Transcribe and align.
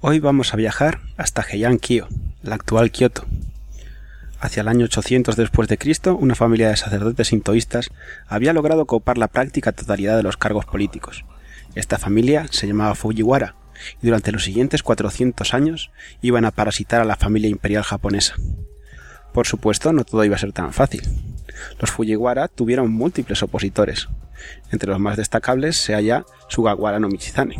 Hoy 0.00 0.20
vamos 0.20 0.54
a 0.54 0.56
viajar 0.56 1.00
hasta 1.16 1.42
Heian-kyo, 1.42 2.06
la 2.44 2.54
actual 2.54 2.92
Kioto. 2.92 3.26
Hacia 4.38 4.60
el 4.60 4.68
año 4.68 4.84
800 4.84 5.34
después 5.34 5.66
de 5.66 5.76
Cristo, 5.76 6.14
una 6.14 6.36
familia 6.36 6.68
de 6.68 6.76
sacerdotes 6.76 7.26
sintoístas 7.26 7.90
había 8.28 8.52
logrado 8.52 8.86
copar 8.86 9.18
la 9.18 9.26
práctica 9.26 9.72
totalidad 9.72 10.16
de 10.16 10.22
los 10.22 10.36
cargos 10.36 10.66
políticos. 10.66 11.24
Esta 11.74 11.98
familia 11.98 12.46
se 12.48 12.68
llamaba 12.68 12.94
Fujiwara 12.94 13.56
y 14.00 14.06
durante 14.06 14.30
los 14.30 14.44
siguientes 14.44 14.84
400 14.84 15.52
años 15.52 15.90
iban 16.22 16.44
a 16.44 16.52
parasitar 16.52 17.00
a 17.00 17.04
la 17.04 17.16
familia 17.16 17.50
imperial 17.50 17.82
japonesa. 17.82 18.36
Por 19.32 19.48
supuesto, 19.48 19.92
no 19.92 20.04
todo 20.04 20.22
iba 20.22 20.36
a 20.36 20.38
ser 20.38 20.52
tan 20.52 20.72
fácil. 20.72 21.02
Los 21.80 21.90
Fujiwara 21.90 22.46
tuvieron 22.46 22.92
múltiples 22.92 23.42
opositores. 23.42 24.08
Entre 24.70 24.88
los 24.88 25.00
más 25.00 25.16
destacables 25.16 25.76
se 25.76 25.94
halla 25.94 26.24
Sugawara 26.46 27.00
no 27.00 27.08
Michizane. 27.08 27.56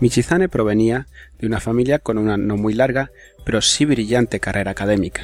Michizane 0.00 0.48
provenía 0.48 1.08
de 1.38 1.46
una 1.46 1.60
familia 1.60 1.98
con 1.98 2.18
una 2.18 2.36
no 2.36 2.56
muy 2.56 2.74
larga, 2.74 3.10
pero 3.44 3.60
sí 3.60 3.84
brillante 3.84 4.40
carrera 4.40 4.70
académica. 4.70 5.22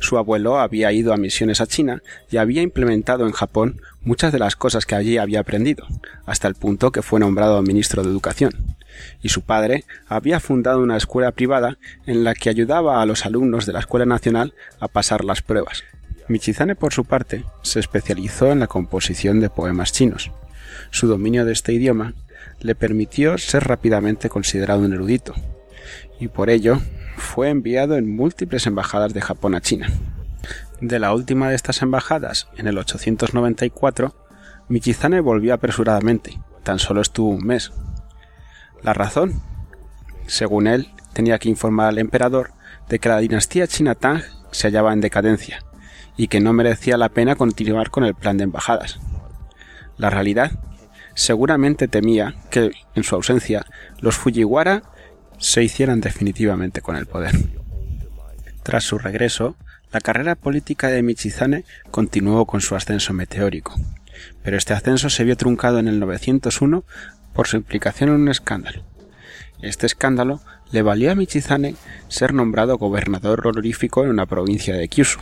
Su 0.00 0.16
abuelo 0.16 0.58
había 0.58 0.92
ido 0.92 1.12
a 1.12 1.18
misiones 1.18 1.60
a 1.60 1.66
China 1.66 2.02
y 2.30 2.38
había 2.38 2.62
implementado 2.62 3.26
en 3.26 3.32
Japón 3.32 3.80
muchas 4.02 4.32
de 4.32 4.38
las 4.38 4.56
cosas 4.56 4.86
que 4.86 4.94
allí 4.94 5.18
había 5.18 5.40
aprendido, 5.40 5.86
hasta 6.24 6.48
el 6.48 6.54
punto 6.54 6.92
que 6.92 7.02
fue 7.02 7.20
nombrado 7.20 7.60
ministro 7.62 8.02
de 8.02 8.08
Educación. 8.08 8.52
Y 9.22 9.28
su 9.28 9.42
padre 9.42 9.84
había 10.08 10.40
fundado 10.40 10.80
una 10.80 10.96
escuela 10.96 11.32
privada 11.32 11.76
en 12.06 12.24
la 12.24 12.34
que 12.34 12.48
ayudaba 12.48 13.02
a 13.02 13.06
los 13.06 13.26
alumnos 13.26 13.66
de 13.66 13.74
la 13.74 13.80
Escuela 13.80 14.06
Nacional 14.06 14.54
a 14.80 14.88
pasar 14.88 15.24
las 15.24 15.42
pruebas. 15.42 15.84
Michizane, 16.28 16.74
por 16.74 16.92
su 16.92 17.04
parte, 17.04 17.44
se 17.62 17.80
especializó 17.80 18.50
en 18.50 18.60
la 18.60 18.66
composición 18.66 19.40
de 19.40 19.50
poemas 19.50 19.92
chinos. 19.92 20.30
Su 20.90 21.06
dominio 21.06 21.44
de 21.44 21.52
este 21.52 21.72
idioma 21.72 22.14
le 22.60 22.74
permitió 22.74 23.38
ser 23.38 23.64
rápidamente 23.64 24.28
considerado 24.28 24.80
un 24.80 24.92
erudito, 24.92 25.34
y 26.18 26.28
por 26.28 26.50
ello 26.50 26.78
fue 27.16 27.50
enviado 27.50 27.96
en 27.96 28.14
múltiples 28.14 28.66
embajadas 28.66 29.14
de 29.14 29.20
Japón 29.20 29.54
a 29.54 29.60
China. 29.60 29.88
De 30.80 30.98
la 30.98 31.14
última 31.14 31.48
de 31.48 31.54
estas 31.54 31.82
embajadas, 31.82 32.48
en 32.56 32.66
el 32.66 32.78
894, 32.78 34.14
Michizane 34.68 35.20
volvió 35.20 35.54
apresuradamente, 35.54 36.38
tan 36.62 36.78
solo 36.78 37.00
estuvo 37.00 37.30
un 37.30 37.46
mes. 37.46 37.72
La 38.82 38.92
razón, 38.92 39.40
según 40.26 40.66
él, 40.66 40.88
tenía 41.12 41.38
que 41.38 41.48
informar 41.48 41.88
al 41.88 41.98
emperador 41.98 42.50
de 42.88 42.98
que 42.98 43.08
la 43.08 43.18
dinastía 43.18 43.66
china 43.66 43.94
Tang 43.94 44.22
se 44.50 44.68
hallaba 44.68 44.92
en 44.92 45.00
decadencia 45.00 45.64
y 46.16 46.28
que 46.28 46.40
no 46.40 46.52
merecía 46.52 46.96
la 46.96 47.08
pena 47.08 47.36
continuar 47.36 47.90
con 47.90 48.04
el 48.04 48.14
plan 48.14 48.36
de 48.36 48.44
embajadas. 48.44 48.98
La 49.96 50.10
realidad 50.10 50.52
seguramente 51.16 51.88
temía 51.88 52.36
que, 52.50 52.70
en 52.94 53.02
su 53.02 53.16
ausencia, 53.16 53.66
los 54.00 54.16
Fujiwara 54.16 54.82
se 55.38 55.64
hicieran 55.64 56.00
definitivamente 56.00 56.82
con 56.82 56.94
el 56.94 57.06
poder. 57.06 57.34
Tras 58.62 58.84
su 58.84 58.98
regreso, 58.98 59.56
la 59.92 60.00
carrera 60.00 60.34
política 60.34 60.88
de 60.88 61.02
Michizane 61.02 61.64
continuó 61.90 62.46
con 62.46 62.60
su 62.60 62.76
ascenso 62.76 63.12
meteórico, 63.14 63.74
pero 64.42 64.58
este 64.58 64.74
ascenso 64.74 65.08
se 65.08 65.24
vio 65.24 65.36
truncado 65.36 65.78
en 65.78 65.88
el 65.88 65.98
901 65.98 66.84
por 67.32 67.48
su 67.48 67.56
implicación 67.56 68.10
en 68.10 68.16
un 68.16 68.28
escándalo. 68.28 68.84
Este 69.62 69.86
escándalo 69.86 70.40
le 70.70 70.82
valió 70.82 71.10
a 71.10 71.14
Michizane 71.14 71.76
ser 72.08 72.34
nombrado 72.34 72.78
gobernador 72.78 73.46
honorífico 73.46 74.04
en 74.04 74.10
una 74.10 74.26
provincia 74.26 74.74
de 74.74 74.88
Kyushu. 74.88 75.20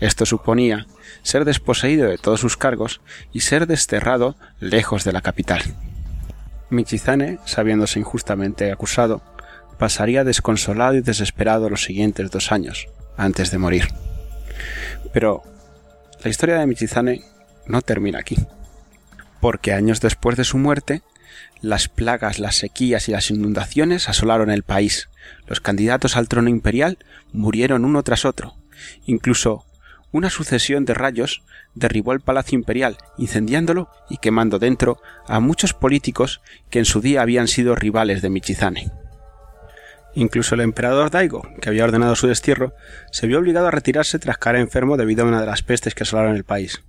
Esto 0.00 0.26
suponía 0.26 0.86
ser 1.22 1.44
desposeído 1.44 2.08
de 2.08 2.18
todos 2.18 2.40
sus 2.40 2.56
cargos 2.56 3.00
y 3.32 3.40
ser 3.40 3.66
desterrado 3.66 4.36
lejos 4.60 5.04
de 5.04 5.12
la 5.12 5.22
capital. 5.22 5.62
Michizane, 6.70 7.38
sabiéndose 7.44 7.98
injustamente 7.98 8.72
acusado, 8.72 9.22
pasaría 9.78 10.24
desconsolado 10.24 10.94
y 10.94 11.00
desesperado 11.00 11.68
los 11.70 11.84
siguientes 11.84 12.30
dos 12.30 12.50
años, 12.52 12.88
antes 13.16 13.50
de 13.50 13.58
morir. 13.58 13.88
Pero 15.12 15.42
la 16.22 16.30
historia 16.30 16.58
de 16.58 16.66
Michizane 16.66 17.22
no 17.66 17.82
termina 17.82 18.18
aquí, 18.18 18.36
porque 19.40 19.72
años 19.72 20.00
después 20.00 20.36
de 20.36 20.44
su 20.44 20.58
muerte, 20.58 21.02
las 21.62 21.88
plagas, 21.88 22.38
las 22.38 22.56
sequías 22.56 23.08
y 23.08 23.12
las 23.12 23.30
inundaciones 23.30 24.08
asolaron 24.08 24.50
el 24.50 24.62
país. 24.62 25.08
Los 25.46 25.60
candidatos 25.60 26.16
al 26.16 26.28
trono 26.28 26.48
imperial 26.48 26.98
murieron 27.32 27.84
uno 27.84 28.02
tras 28.02 28.24
otro. 28.24 28.54
Incluso 29.06 29.64
una 30.12 30.30
sucesión 30.30 30.84
de 30.84 30.94
rayos 30.94 31.42
derribó 31.74 32.12
el 32.12 32.20
palacio 32.20 32.56
imperial, 32.56 32.96
incendiándolo 33.18 33.90
y 34.08 34.18
quemando 34.18 34.58
dentro 34.58 35.00
a 35.26 35.40
muchos 35.40 35.74
políticos 35.74 36.40
que 36.70 36.78
en 36.78 36.84
su 36.84 37.00
día 37.00 37.22
habían 37.22 37.48
sido 37.48 37.74
rivales 37.74 38.22
de 38.22 38.30
Michizane. 38.30 38.90
Incluso 40.14 40.54
el 40.54 40.62
emperador 40.62 41.10
Daigo, 41.10 41.46
que 41.60 41.68
había 41.68 41.84
ordenado 41.84 42.16
su 42.16 42.26
destierro, 42.26 42.72
se 43.12 43.26
vio 43.26 43.38
obligado 43.38 43.66
a 43.66 43.70
retirarse 43.70 44.18
tras 44.18 44.38
caer 44.38 44.56
enfermo 44.56 44.96
debido 44.96 45.24
a 45.24 45.28
una 45.28 45.40
de 45.40 45.46
las 45.46 45.62
pestes 45.62 45.94
que 45.94 46.04
asolaron 46.04 46.34
el 46.34 46.44
país. 46.44 46.82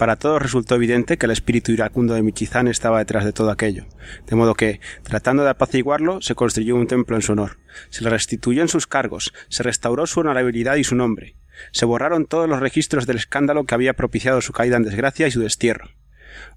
Para 0.00 0.16
todos 0.16 0.40
resultó 0.40 0.76
evidente 0.76 1.18
que 1.18 1.26
el 1.26 1.32
espíritu 1.32 1.72
iracundo 1.72 2.14
de 2.14 2.22
Michizane 2.22 2.70
estaba 2.70 3.00
detrás 3.00 3.22
de 3.22 3.34
todo 3.34 3.50
aquello, 3.50 3.84
de 4.26 4.34
modo 4.34 4.54
que, 4.54 4.80
tratando 5.02 5.42
de 5.42 5.50
apaciguarlo, 5.50 6.22
se 6.22 6.34
construyó 6.34 6.74
un 6.74 6.86
templo 6.86 7.16
en 7.16 7.22
su 7.22 7.32
honor, 7.32 7.58
se 7.90 8.02
le 8.02 8.08
restituyó 8.08 8.62
en 8.62 8.68
sus 8.68 8.86
cargos, 8.86 9.34
se 9.50 9.62
restauró 9.62 10.06
su 10.06 10.20
honorabilidad 10.20 10.76
y 10.76 10.84
su 10.84 10.94
nombre, 10.96 11.36
se 11.70 11.84
borraron 11.84 12.24
todos 12.24 12.48
los 12.48 12.60
registros 12.60 13.06
del 13.06 13.18
escándalo 13.18 13.64
que 13.64 13.74
había 13.74 13.92
propiciado 13.92 14.40
su 14.40 14.54
caída 14.54 14.78
en 14.78 14.84
desgracia 14.84 15.26
y 15.26 15.32
su 15.32 15.40
destierro. 15.40 15.90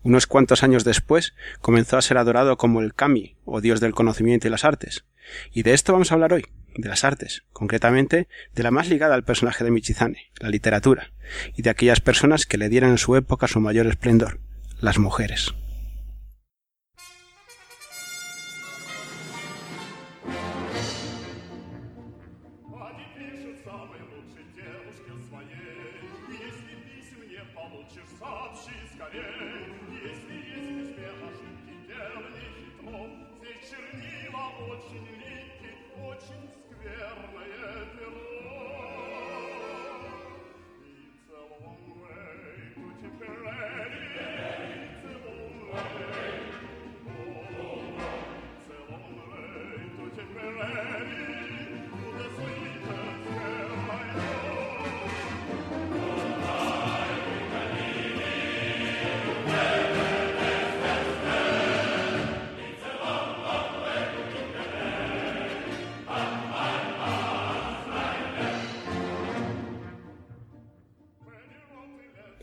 Unos 0.03 0.25
cuantos 0.25 0.63
años 0.63 0.85
después 0.85 1.33
comenzó 1.59 1.97
a 1.97 2.01
ser 2.01 2.19
adorado 2.19 2.55
como 2.55 2.79
el 2.79 2.93
Kami, 2.93 3.35
o 3.43 3.59
dios 3.59 3.81
del 3.81 3.93
conocimiento 3.93 4.47
y 4.47 4.51
las 4.51 4.63
artes. 4.63 5.03
Y 5.51 5.63
de 5.63 5.73
esto 5.73 5.91
vamos 5.91 6.11
a 6.11 6.15
hablar 6.15 6.31
hoy, 6.31 6.45
de 6.75 6.89
las 6.89 7.03
artes, 7.03 7.43
concretamente 7.53 8.27
de 8.53 8.63
la 8.63 8.71
más 8.71 8.89
ligada 8.89 9.15
al 9.15 9.23
personaje 9.23 9.63
de 9.63 9.71
Michizane, 9.71 10.31
la 10.39 10.49
literatura, 10.49 11.11
y 11.55 11.61
de 11.61 11.69
aquellas 11.69 11.99
personas 11.99 12.45
que 12.45 12.57
le 12.57 12.69
dieran 12.69 12.91
en 12.91 12.97
su 12.97 13.15
época 13.15 13.47
su 13.47 13.59
mayor 13.59 13.87
esplendor, 13.87 14.39
las 14.79 14.99
mujeres. 14.99 15.53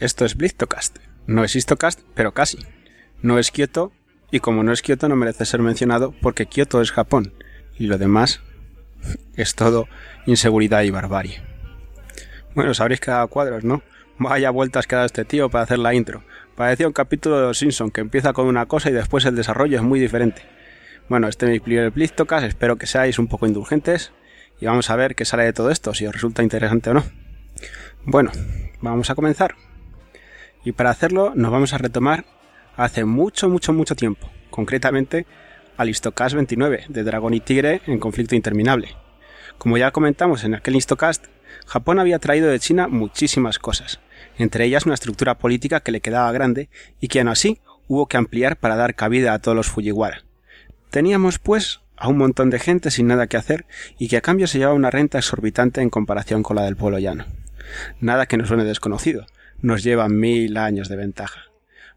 Esto 0.00 0.24
es 0.24 0.34
Blitztocast. 0.34 0.96
No 1.26 1.44
es 1.44 1.54
Histocast, 1.54 2.00
pero 2.14 2.32
casi. 2.32 2.58
No 3.20 3.38
es 3.38 3.50
Kioto, 3.50 3.92
y 4.30 4.40
como 4.40 4.62
no 4.62 4.72
es 4.72 4.80
Kioto 4.80 5.10
no 5.10 5.14
merece 5.14 5.44
ser 5.44 5.60
mencionado 5.60 6.14
porque 6.22 6.46
Kioto 6.46 6.80
es 6.80 6.90
Japón, 6.90 7.34
y 7.78 7.86
lo 7.86 7.98
demás 7.98 8.40
es 9.36 9.54
todo 9.54 9.88
inseguridad 10.24 10.84
y 10.84 10.91
barbarie. 10.91 11.42
Bueno, 12.54 12.72
sabréis 12.72 13.00
que 13.00 13.12
cuadros, 13.28 13.62
¿no? 13.62 13.82
Vaya 14.18 14.48
vueltas 14.48 14.86
que 14.86 14.94
ha 14.94 14.98
dado 14.98 15.06
este 15.06 15.26
tío 15.26 15.50
para 15.50 15.64
hacer 15.64 15.78
la 15.78 15.92
intro. 15.92 16.24
Parecía 16.56 16.86
un 16.86 16.94
capítulo 16.94 17.36
de 17.36 17.42
Los 17.42 17.58
Simpson 17.58 17.91
que 17.91 18.00
empieza 18.00 18.32
con 18.32 18.46
una 18.46 18.64
cosa 18.64 18.88
y 18.88 18.94
después 18.94 19.26
el 19.26 19.36
desarrollo 19.36 19.76
es 19.76 19.82
muy 19.82 20.00
diferente. 20.00 20.42
Bueno, 21.10 21.28
este 21.28 21.44
es 21.44 21.53
mi 21.53 21.60
primer 21.60 21.91
Blitztocast, 21.91 22.46
espero 22.46 22.76
que 22.76 22.86
seáis 22.86 23.18
un 23.18 23.28
poco 23.28 23.46
indulgentes 23.46 24.12
y 24.62 24.64
vamos 24.64 24.88
a 24.88 24.96
ver 24.96 25.14
qué 25.14 25.26
sale 25.26 25.44
de 25.44 25.53
todo 25.53 25.70
esto, 25.70 25.92
si 25.92 26.06
os 26.06 26.14
resulta 26.14 26.42
interesante 26.42 26.88
o 26.88 26.94
no. 26.94 27.04
Bueno, 28.06 28.32
vamos 28.80 29.10
a 29.10 29.14
comenzar. 29.14 29.56
Y 30.65 30.72
para 30.72 30.91
hacerlo 30.91 31.33
nos 31.34 31.51
vamos 31.51 31.72
a 31.72 31.78
retomar 31.78 32.24
hace 32.77 33.04
mucho, 33.04 33.48
mucho, 33.48 33.72
mucho 33.72 33.95
tiempo, 33.95 34.30
concretamente 34.51 35.27
al 35.77 35.89
Histocast 35.89 36.34
29 36.34 36.86
de 36.89 37.03
Dragón 37.03 37.34
y 37.34 37.41
Tigre 37.41 37.80
en 37.86 37.98
conflicto 37.98 38.34
interminable. 38.34 38.97
Como 39.59 39.78
ya 39.78 39.91
comentamos 39.91 40.45
en 40.45 40.54
aquel 40.54 40.77
Histocast, 40.77 41.27
Japón 41.66 41.98
había 41.98 42.18
traído 42.18 42.48
de 42.48 42.60
China 42.60 42.89
muchísimas 42.89 43.59
cosas, 43.59 44.01
entre 44.39 44.65
ellas 44.65 44.86
una 44.86 44.95
estructura 44.95 45.39
política 45.39 45.80
que 45.80 45.92
le 45.92 46.01
quedaba 46.01 46.33
grande 46.33 46.68
y 47.01 47.09
que 47.09 47.21
aún 47.21 47.28
así 47.28 47.60
hubo 47.89 48.06
que 48.06 48.16
ampliar 48.16 48.56
para 48.56 48.77
dar 48.77 48.95
cabida 48.95 49.34
a 49.34 49.39
todos 49.39 49.56
los 49.56 49.68
Fujiwara. 49.68 50.22
Teníamos, 50.91 51.39
pues, 51.39 51.80
a 51.97 52.09
un 52.09 52.18
montón 52.18 52.51
de 52.51 52.59
gente 52.59 52.91
sin 52.91 53.06
nada 53.06 53.27
que 53.27 53.36
hacer 53.36 53.66
y 53.98 54.09
que 54.09 54.16
a 54.16 54.21
cambio 54.22 54.47
se 54.47 54.59
llevaba 54.59 54.77
una 54.77 54.91
renta 54.91 55.18
exorbitante 55.18 55.80
en 55.83 55.91
comparación 55.91 56.42
con 56.42 56.56
la 56.56 56.63
del 56.63 56.77
pueblo 56.77 56.98
llano. 56.98 57.27
Nada 58.01 58.27
que 58.27 58.36
nos 58.36 58.48
suene 58.48 58.65
desconocido, 58.65 59.27
nos 59.62 59.83
lleva 59.83 60.09
mil 60.09 60.57
años 60.57 60.89
de 60.89 60.97
ventaja. 60.97 61.51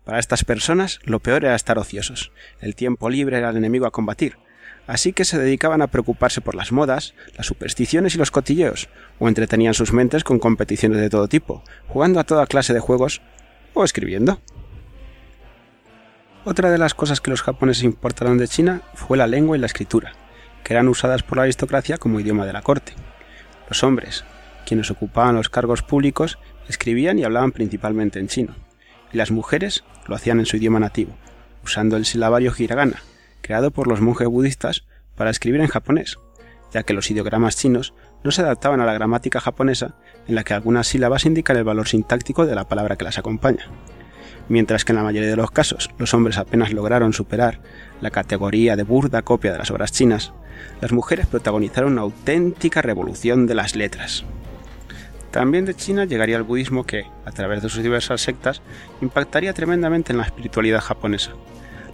Para 0.04 0.20
estas 0.20 0.44
personas 0.44 1.00
lo 1.04 1.20
peor 1.20 1.46
era 1.46 1.56
estar 1.56 1.78
ociosos. 1.78 2.32
El 2.60 2.76
tiempo 2.76 3.10
libre 3.10 3.38
era 3.38 3.50
el 3.50 3.58
enemigo 3.58 3.86
a 3.86 3.92
combatir, 3.92 4.38
así 4.86 5.14
que 5.14 5.26
se 5.26 5.40
dedicaban 5.40 5.82
a 5.82 5.88
preocuparse 5.88 6.42
por 6.42 6.56
las 6.56 6.72
modas, 6.72 7.14
las 7.38 7.46
supersticiones 7.46 8.16
y 8.16 8.18
los 8.18 8.32
cotilleos, 8.32 8.90
o 9.20 9.28
entretenían 9.28 9.74
sus 9.74 9.94
mentes 9.94 10.24
con 10.24 10.40
competiciones 10.40 11.00
de 11.00 11.10
todo 11.10 11.28
tipo, 11.28 11.64
jugando 11.88 12.20
a 12.20 12.26
toda 12.26 12.48
clase 12.48 12.74
de 12.74 12.82
juegos 12.82 13.22
o 13.74 13.84
escribiendo. 13.84 14.42
Otra 16.46 16.70
de 16.70 16.78
las 16.78 16.94
cosas 16.94 17.22
que 17.22 17.32
los 17.32 17.42
japoneses 17.42 17.84
importaron 17.84 18.38
de 18.38 18.50
China 18.50 18.82
fue 18.96 19.18
la 19.18 19.28
lengua 19.28 19.56
y 19.56 19.62
la 19.62 19.68
escritura, 19.68 20.12
que 20.66 20.74
eran 20.74 20.90
usadas 20.90 21.24
por 21.24 21.38
la 21.38 21.44
aristocracia 21.44 21.98
como 21.98 22.20
idioma 22.20 22.46
de 22.46 22.52
la 22.52 22.62
corte. 22.62 22.94
Los 23.70 23.82
hombres, 23.84 24.26
quienes 24.66 24.92
ocupaban 24.92 25.36
los 25.36 25.48
cargos 25.48 25.84
públicos, 25.84 26.38
escribían 26.68 27.20
y 27.20 27.24
hablaban 27.24 27.52
principalmente 27.52 28.20
en 28.20 28.28
chino, 28.28 28.56
y 29.12 29.18
las 29.18 29.32
mujeres 29.32 29.84
lo 30.08 30.16
hacían 30.16 30.40
en 30.40 30.46
su 30.46 30.58
idioma 30.58 30.80
nativo, 30.80 31.16
usando 31.64 31.98
el 31.98 32.06
silabario 32.06 32.54
hiragana, 32.58 33.02
creado 33.42 33.72
por 33.72 33.88
los 33.88 34.02
monjes 34.02 34.28
budistas 34.28 34.86
para 35.16 35.30
escribir 35.30 35.62
en 35.62 35.68
japonés, 35.68 36.18
ya 36.74 36.84
que 36.84 36.94
los 36.94 37.10
ideogramas 37.12 37.56
chinos 37.56 37.94
no 38.24 38.32
se 38.32 38.42
adaptaban 38.42 38.82
a 38.82 38.86
la 38.86 38.94
gramática 38.94 39.40
japonesa 39.40 39.96
en 40.28 40.36
la 40.36 40.44
que 40.44 40.54
algunas 40.54 40.88
sílabas 40.88 41.26
indican 41.26 41.58
el 41.58 41.64
valor 41.64 41.88
sintáctico 41.88 42.46
de 42.46 42.56
la 42.56 42.68
palabra 42.68 42.96
que 42.96 43.04
las 43.04 43.18
acompaña. 43.18 43.68
Mientras 44.50 44.84
que 44.84 44.92
en 44.92 44.98
la 44.98 45.04
mayoría 45.04 45.30
de 45.30 45.36
los 45.36 45.52
casos 45.52 45.90
los 45.98 46.14
hombres 46.14 46.38
apenas 46.38 46.74
lograron 46.74 47.14
superar 47.14 47.60
la 48.02 48.12
categoría 48.12 48.76
de 48.76 48.84
burda 48.84 49.22
copia 49.22 49.52
de 49.52 49.58
las 49.58 49.72
obras 49.72 49.92
chinas, 49.92 50.34
las 50.82 50.92
mujeres 50.92 51.28
protagonizaron 51.28 51.94
una 51.94 52.02
auténtica 52.02 52.82
revolución 52.82 53.48
de 53.48 53.56
las 53.56 53.76
letras. 53.76 54.26
También 55.34 55.66
de 55.66 55.74
China 55.74 56.06
llegaría 56.06 56.38
el 56.38 56.44
budismo 56.44 56.86
que, 56.86 57.08
a 57.26 57.32
través 57.32 57.64
de 57.64 57.70
sus 57.70 57.82
diversas 57.82 58.22
sectas, 58.22 58.62
impactaría 59.02 59.52
tremendamente 59.52 60.12
en 60.12 60.20
la 60.20 60.26
espiritualidad 60.26 60.80
japonesa. 60.80 61.32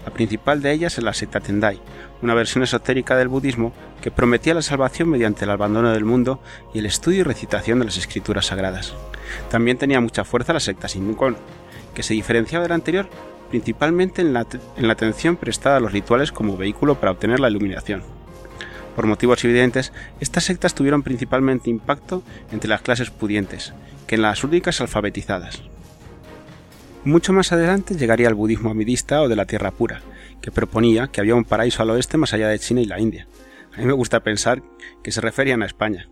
La 0.06 0.12
principal 0.12 0.62
de 0.62 0.74
ellas 0.74 0.98
es 0.98 1.06
la 1.06 1.14
secta 1.14 1.40
Tendai, 1.40 1.80
una 2.22 2.34
versión 2.34 2.66
esotérica 2.66 3.16
del 3.16 3.30
budismo 3.30 3.72
que 4.02 4.12
prometía 4.12 4.54
la 4.54 4.62
salvación 4.62 5.08
mediante 5.08 5.46
el 5.46 5.52
abandono 5.52 5.94
del 5.94 6.04
mundo 6.04 6.42
y 6.74 6.80
el 6.80 6.86
estudio 6.86 7.22
y 7.22 7.24
recitación 7.24 7.80
de 7.80 7.86
las 7.86 7.96
escrituras 7.96 8.48
sagradas. 8.48 8.94
También 9.50 9.78
tenía 9.78 10.02
mucha 10.02 10.26
fuerza 10.26 10.52
la 10.52 10.60
secta 10.60 10.90
Shingon, 10.90 11.38
que 11.94 12.04
se 12.04 12.16
diferenciaba 12.16 12.64
de 12.64 12.70
la 12.70 12.76
anterior 12.76 13.08
principalmente 13.50 14.22
en 14.22 14.34
la, 14.34 14.46
en 14.76 14.86
la 14.86 14.94
atención 14.94 15.38
prestada 15.38 15.78
a 15.78 15.80
los 15.80 15.94
rituales 15.94 16.34
como 16.34 16.58
vehículo 16.58 17.00
para 17.00 17.14
obtener 17.14 17.40
la 17.40 17.50
iluminación. 17.50 18.19
Por 19.00 19.08
motivos 19.08 19.46
evidentes, 19.46 19.94
estas 20.20 20.44
sectas 20.44 20.76
tuvieron 20.76 21.04
principalmente 21.04 21.70
impacto 21.70 22.22
entre 22.52 22.70
las 22.70 22.82
clases 22.82 23.10
pudientes, 23.10 23.74
que 24.08 24.16
en 24.16 24.24
las 24.24 24.44
únicas 24.44 24.82
alfabetizadas. 24.82 25.64
Mucho 27.06 27.32
más 27.32 27.54
adelante 27.54 27.96
llegaría 27.96 28.28
el 28.28 28.34
budismo 28.34 28.72
amidista 28.72 29.22
o 29.22 29.30
de 29.30 29.38
la 29.38 29.46
tierra 29.46 29.72
pura, 29.72 30.02
que 30.42 30.52
proponía 30.52 31.08
que 31.08 31.22
había 31.22 31.36
un 31.36 31.46
paraíso 31.46 31.82
al 31.82 31.92
oeste 31.92 32.18
más 32.18 32.34
allá 32.34 32.50
de 32.50 32.60
China 32.60 32.82
y 32.82 32.88
la 32.88 33.00
India. 33.00 33.26
A 33.74 33.78
mí 33.78 33.86
me 33.86 33.94
gusta 33.94 34.20
pensar 34.20 34.64
que 35.02 35.14
se 35.14 35.22
referían 35.22 35.64
a 35.64 35.68
España. 35.68 36.10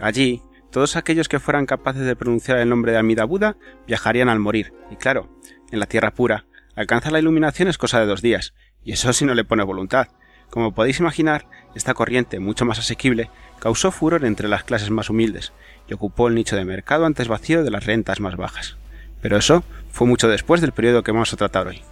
Allí, 0.00 0.40
todos 0.70 0.96
aquellos 0.96 1.28
que 1.28 1.40
fueran 1.40 1.66
capaces 1.66 2.06
de 2.06 2.16
pronunciar 2.16 2.56
el 2.56 2.70
nombre 2.70 2.92
de 2.92 2.98
Amida 3.00 3.26
Buda 3.26 3.58
viajarían 3.86 4.30
al 4.30 4.38
morir, 4.38 4.72
y 4.90 4.96
claro, 4.96 5.28
en 5.70 5.78
la 5.78 5.84
tierra 5.84 6.14
pura, 6.14 6.46
alcanzar 6.74 7.12
la 7.12 7.18
iluminación 7.18 7.68
es 7.68 7.76
cosa 7.76 8.00
de 8.00 8.06
dos 8.06 8.22
días, 8.22 8.54
y 8.82 8.92
eso 8.92 9.12
si 9.12 9.26
no 9.26 9.34
le 9.34 9.44
pone 9.44 9.62
voluntad. 9.62 10.08
Como 10.56 10.72
podéis 10.72 11.00
imaginar, 11.00 11.44
esta 11.74 11.92
corriente, 11.92 12.40
mucho 12.40 12.64
más 12.64 12.78
asequible, 12.78 13.28
causó 13.58 13.90
furor 13.90 14.24
entre 14.24 14.48
las 14.48 14.64
clases 14.64 14.88
más 14.88 15.10
humildes 15.10 15.52
y 15.86 15.92
ocupó 15.92 16.28
el 16.28 16.34
nicho 16.34 16.56
de 16.56 16.64
mercado 16.64 17.04
antes 17.04 17.28
vacío 17.28 17.62
de 17.62 17.70
las 17.70 17.84
rentas 17.84 18.20
más 18.20 18.36
bajas. 18.36 18.78
Pero 19.20 19.36
eso 19.36 19.64
fue 19.92 20.06
mucho 20.06 20.28
después 20.28 20.62
del 20.62 20.72
periodo 20.72 21.02
que 21.02 21.12
vamos 21.12 21.30
a 21.30 21.36
tratar 21.36 21.66
hoy. 21.66 21.82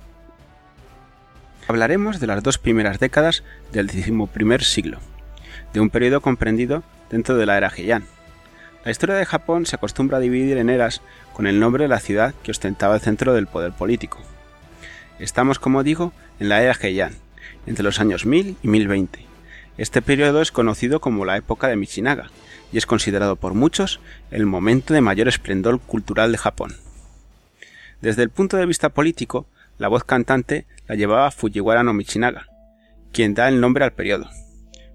Hablaremos 1.68 2.20
de 2.20 2.26
las 2.26 2.42
dos 2.42 2.56
primeras 2.56 2.98
décadas 2.98 3.44
del 3.70 3.90
XI 3.90 4.64
siglo, 4.64 4.98
de 5.74 5.80
un 5.80 5.90
periodo 5.90 6.22
comprendido 6.22 6.84
dentro 7.10 7.36
de 7.36 7.44
la 7.44 7.58
era 7.58 7.68
Heian. 7.68 8.04
La 8.82 8.92
historia 8.92 9.16
de 9.16 9.26
Japón 9.26 9.66
se 9.66 9.76
acostumbra 9.76 10.16
a 10.16 10.20
dividir 10.22 10.56
en 10.56 10.70
eras 10.70 11.02
con 11.34 11.46
el 11.46 11.60
nombre 11.60 11.84
de 11.84 11.88
la 11.88 12.00
ciudad 12.00 12.32
que 12.42 12.52
ostentaba 12.52 12.94
el 12.94 13.02
centro 13.02 13.34
del 13.34 13.46
poder 13.46 13.72
político. 13.72 14.22
Estamos, 15.18 15.58
como 15.58 15.82
digo, 15.82 16.14
en 16.40 16.48
la 16.48 16.62
era 16.62 16.72
Heian, 16.72 17.12
entre 17.66 17.84
los 17.84 18.00
años 18.00 18.26
1000 18.26 18.56
y 18.62 18.68
1020. 18.68 19.26
Este 19.76 20.02
periodo 20.02 20.40
es 20.40 20.52
conocido 20.52 21.00
como 21.00 21.24
la 21.24 21.36
época 21.36 21.68
de 21.68 21.76
Michinaga 21.76 22.30
y 22.72 22.78
es 22.78 22.86
considerado 22.86 23.36
por 23.36 23.54
muchos 23.54 24.00
el 24.30 24.46
momento 24.46 24.94
de 24.94 25.00
mayor 25.00 25.28
esplendor 25.28 25.80
cultural 25.80 26.32
de 26.32 26.38
Japón. 26.38 26.76
Desde 28.00 28.22
el 28.22 28.30
punto 28.30 28.56
de 28.56 28.66
vista 28.66 28.90
político, 28.90 29.46
la 29.78 29.88
voz 29.88 30.04
cantante 30.04 30.66
la 30.86 30.94
llevaba 30.94 31.30
Fujiwara 31.30 31.82
no 31.82 31.92
Michinaga, 31.92 32.46
quien 33.12 33.34
da 33.34 33.48
el 33.48 33.60
nombre 33.60 33.84
al 33.84 33.92
periodo. 33.92 34.28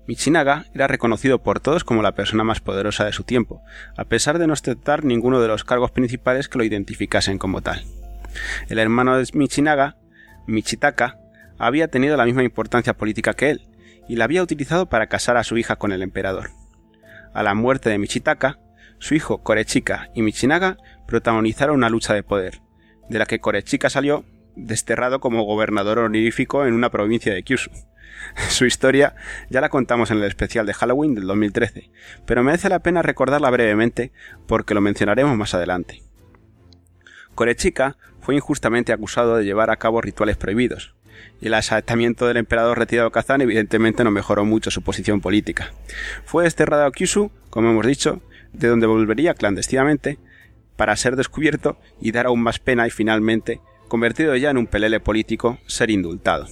Michinaga 0.07 0.65
era 0.73 0.87
reconocido 0.87 1.43
por 1.43 1.59
todos 1.59 1.83
como 1.83 2.01
la 2.01 2.15
persona 2.15 2.43
más 2.43 2.61
poderosa 2.61 3.05
de 3.05 3.13
su 3.13 3.23
tiempo, 3.23 3.61
a 3.95 4.05
pesar 4.05 4.39
de 4.39 4.47
no 4.47 4.53
ostentar 4.53 5.05
ninguno 5.05 5.39
de 5.39 5.47
los 5.47 5.63
cargos 5.63 5.91
principales 5.91 6.49
que 6.49 6.57
lo 6.57 6.63
identificasen 6.63 7.37
como 7.37 7.61
tal. 7.61 7.83
El 8.69 8.79
hermano 8.79 9.17
de 9.17 9.27
Michinaga, 9.33 9.97
Michitaka, 10.47 11.18
había 11.59 11.89
tenido 11.89 12.17
la 12.17 12.25
misma 12.25 12.43
importancia 12.43 12.95
política 12.95 13.35
que 13.35 13.51
él, 13.51 13.67
y 14.07 14.15
la 14.15 14.23
había 14.23 14.41
utilizado 14.41 14.87
para 14.87 15.07
casar 15.07 15.37
a 15.37 15.43
su 15.43 15.57
hija 15.57 15.75
con 15.75 15.91
el 15.91 16.01
emperador. 16.01 16.49
A 17.33 17.43
la 17.43 17.53
muerte 17.53 17.89
de 17.89 17.99
Michitaka, 17.99 18.59
su 18.97 19.13
hijo 19.13 19.43
Korechika 19.43 20.09
y 20.15 20.23
Michinaga 20.23 20.77
protagonizaron 21.05 21.75
una 21.75 21.89
lucha 21.89 22.13
de 22.13 22.23
poder, 22.23 22.61
de 23.07 23.19
la 23.19 23.25
que 23.25 23.39
Korechika 23.39 23.89
salió 23.89 24.25
desterrado 24.55 25.19
como 25.19 25.43
gobernador 25.43 25.99
honorífico 25.99 26.65
en 26.65 26.73
una 26.73 26.89
provincia 26.89 27.33
de 27.33 27.43
Kyushu. 27.43 27.71
Su 28.49 28.65
historia 28.65 29.15
ya 29.49 29.61
la 29.61 29.69
contamos 29.69 30.11
en 30.11 30.17
el 30.17 30.23
especial 30.23 30.65
de 30.65 30.73
Halloween 30.73 31.15
del 31.15 31.27
2013, 31.27 31.91
pero 32.25 32.43
merece 32.43 32.69
la 32.69 32.79
pena 32.79 33.01
recordarla 33.01 33.49
brevemente 33.49 34.11
porque 34.47 34.73
lo 34.73 34.81
mencionaremos 34.81 35.37
más 35.37 35.53
adelante. 35.53 36.03
Korechika 37.35 37.97
fue 38.19 38.35
injustamente 38.35 38.91
acusado 38.91 39.37
de 39.37 39.45
llevar 39.45 39.69
a 39.69 39.77
cabo 39.77 40.01
rituales 40.01 40.35
prohibidos, 40.35 40.95
y 41.41 41.47
el 41.47 41.53
asaltamiento 41.53 42.27
del 42.27 42.37
emperador 42.37 42.77
retirado 42.77 43.11
Kazan 43.11 43.41
evidentemente 43.41 44.03
no 44.03 44.11
mejoró 44.11 44.45
mucho 44.45 44.71
su 44.71 44.81
posición 44.81 45.21
política. 45.21 45.73
Fue 46.25 46.43
desterrado 46.43 46.85
a 46.85 46.91
Kyushu, 46.91 47.31
como 47.49 47.69
hemos 47.71 47.85
dicho, 47.85 48.21
de 48.53 48.67
donde 48.67 48.87
volvería 48.87 49.33
clandestinamente 49.33 50.19
para 50.75 50.95
ser 50.95 51.15
descubierto 51.15 51.77
y 51.99 52.11
dar 52.11 52.25
aún 52.25 52.41
más 52.41 52.59
pena 52.59 52.87
y 52.87 52.89
finalmente, 52.89 53.61
convertido 53.87 54.35
ya 54.35 54.49
en 54.49 54.57
un 54.57 54.67
pelele 54.67 54.99
político, 54.99 55.59
ser 55.67 55.89
indultado. 55.89 56.47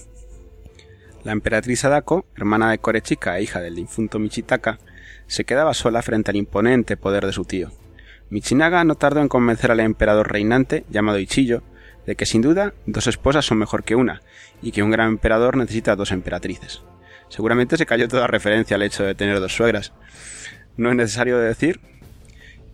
La 1.24 1.32
emperatriz 1.32 1.80
Sadako, 1.80 2.26
hermana 2.36 2.70
de 2.70 2.78
Korechika 2.78 3.38
e 3.38 3.42
hija 3.42 3.60
del 3.60 3.74
difunto 3.74 4.18
Michitaka, 4.18 4.78
se 5.26 5.44
quedaba 5.44 5.74
sola 5.74 6.02
frente 6.02 6.30
al 6.30 6.36
imponente 6.36 6.96
poder 6.96 7.26
de 7.26 7.32
su 7.32 7.44
tío. 7.44 7.70
Michinaga 8.30 8.84
no 8.84 8.94
tardó 8.94 9.20
en 9.20 9.28
convencer 9.28 9.70
al 9.70 9.80
emperador 9.80 10.30
reinante, 10.30 10.84
llamado 10.90 11.18
Ichiyo, 11.18 11.62
de 12.08 12.16
que 12.16 12.24
sin 12.24 12.40
duda 12.40 12.72
dos 12.86 13.06
esposas 13.06 13.44
son 13.44 13.58
mejor 13.58 13.84
que 13.84 13.94
una, 13.94 14.22
y 14.62 14.72
que 14.72 14.82
un 14.82 14.90
gran 14.90 15.08
emperador 15.08 15.58
necesita 15.58 15.94
dos 15.94 16.10
emperatrices. 16.10 16.80
Seguramente 17.28 17.76
se 17.76 17.84
cayó 17.84 18.08
toda 18.08 18.26
referencia 18.26 18.76
al 18.76 18.82
hecho 18.82 19.04
de 19.04 19.14
tener 19.14 19.38
dos 19.40 19.54
suegras. 19.54 19.92
No 20.78 20.88
es 20.88 20.96
necesario 20.96 21.36
decir 21.38 21.80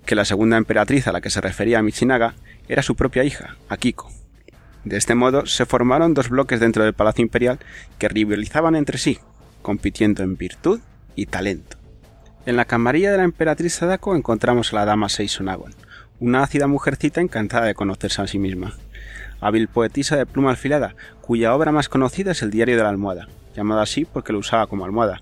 que 0.06 0.14
la 0.14 0.24
segunda 0.24 0.56
emperatriz 0.56 1.08
a 1.08 1.12
la 1.12 1.20
que 1.20 1.30
se 1.30 1.40
refería 1.40 1.82
Michinaga 1.82 2.36
era 2.68 2.82
su 2.82 2.94
propia 2.94 3.24
hija, 3.24 3.56
Akiko. 3.68 4.08
De 4.84 4.96
este 4.96 5.16
modo 5.16 5.46
se 5.46 5.66
formaron 5.66 6.14
dos 6.14 6.28
bloques 6.28 6.60
dentro 6.60 6.84
del 6.84 6.94
Palacio 6.94 7.22
Imperial 7.22 7.58
que 7.98 8.08
rivalizaban 8.08 8.76
entre 8.76 8.98
sí, 8.98 9.18
compitiendo 9.62 10.22
en 10.22 10.36
virtud 10.36 10.78
y 11.16 11.26
talento. 11.26 11.76
En 12.46 12.54
la 12.54 12.66
camarilla 12.66 13.10
de 13.10 13.16
la 13.16 13.24
emperatriz 13.24 13.74
Sadako 13.74 14.14
encontramos 14.14 14.72
a 14.72 14.76
la 14.76 14.84
dama 14.84 15.08
Seisonagon, 15.08 15.74
una 16.20 16.44
ácida 16.44 16.68
mujercita 16.68 17.20
encantada 17.20 17.66
de 17.66 17.74
conocerse 17.74 18.22
a 18.22 18.28
sí 18.28 18.38
misma. 18.38 18.76
Hábil 19.44 19.68
poetisa 19.68 20.16
de 20.16 20.24
pluma 20.24 20.48
alfilada, 20.48 20.94
cuya 21.20 21.54
obra 21.54 21.70
más 21.70 21.90
conocida 21.90 22.32
es 22.32 22.40
el 22.40 22.50
Diario 22.50 22.78
de 22.78 22.82
la 22.82 22.88
Almohada, 22.88 23.28
llamado 23.54 23.82
así 23.82 24.06
porque 24.06 24.32
lo 24.32 24.38
usaba 24.38 24.66
como 24.66 24.86
almohada. 24.86 25.20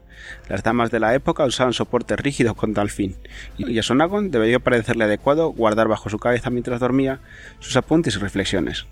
Las 0.48 0.62
damas 0.62 0.92
de 0.92 1.00
la 1.00 1.12
época 1.16 1.44
usaban 1.44 1.72
soportes 1.72 2.20
rígidos 2.20 2.54
con 2.54 2.72
tal 2.72 2.88
fin, 2.88 3.16
y 3.58 3.76
a 3.80 3.82
Sonagon 3.82 4.30
debería 4.30 4.60
parecerle 4.60 5.02
adecuado 5.02 5.48
guardar 5.48 5.88
bajo 5.88 6.08
su 6.08 6.20
cabeza 6.20 6.50
mientras 6.50 6.78
dormía 6.78 7.18
sus 7.58 7.76
apuntes 7.76 8.14
y 8.14 8.20
reflexiones. 8.20 8.86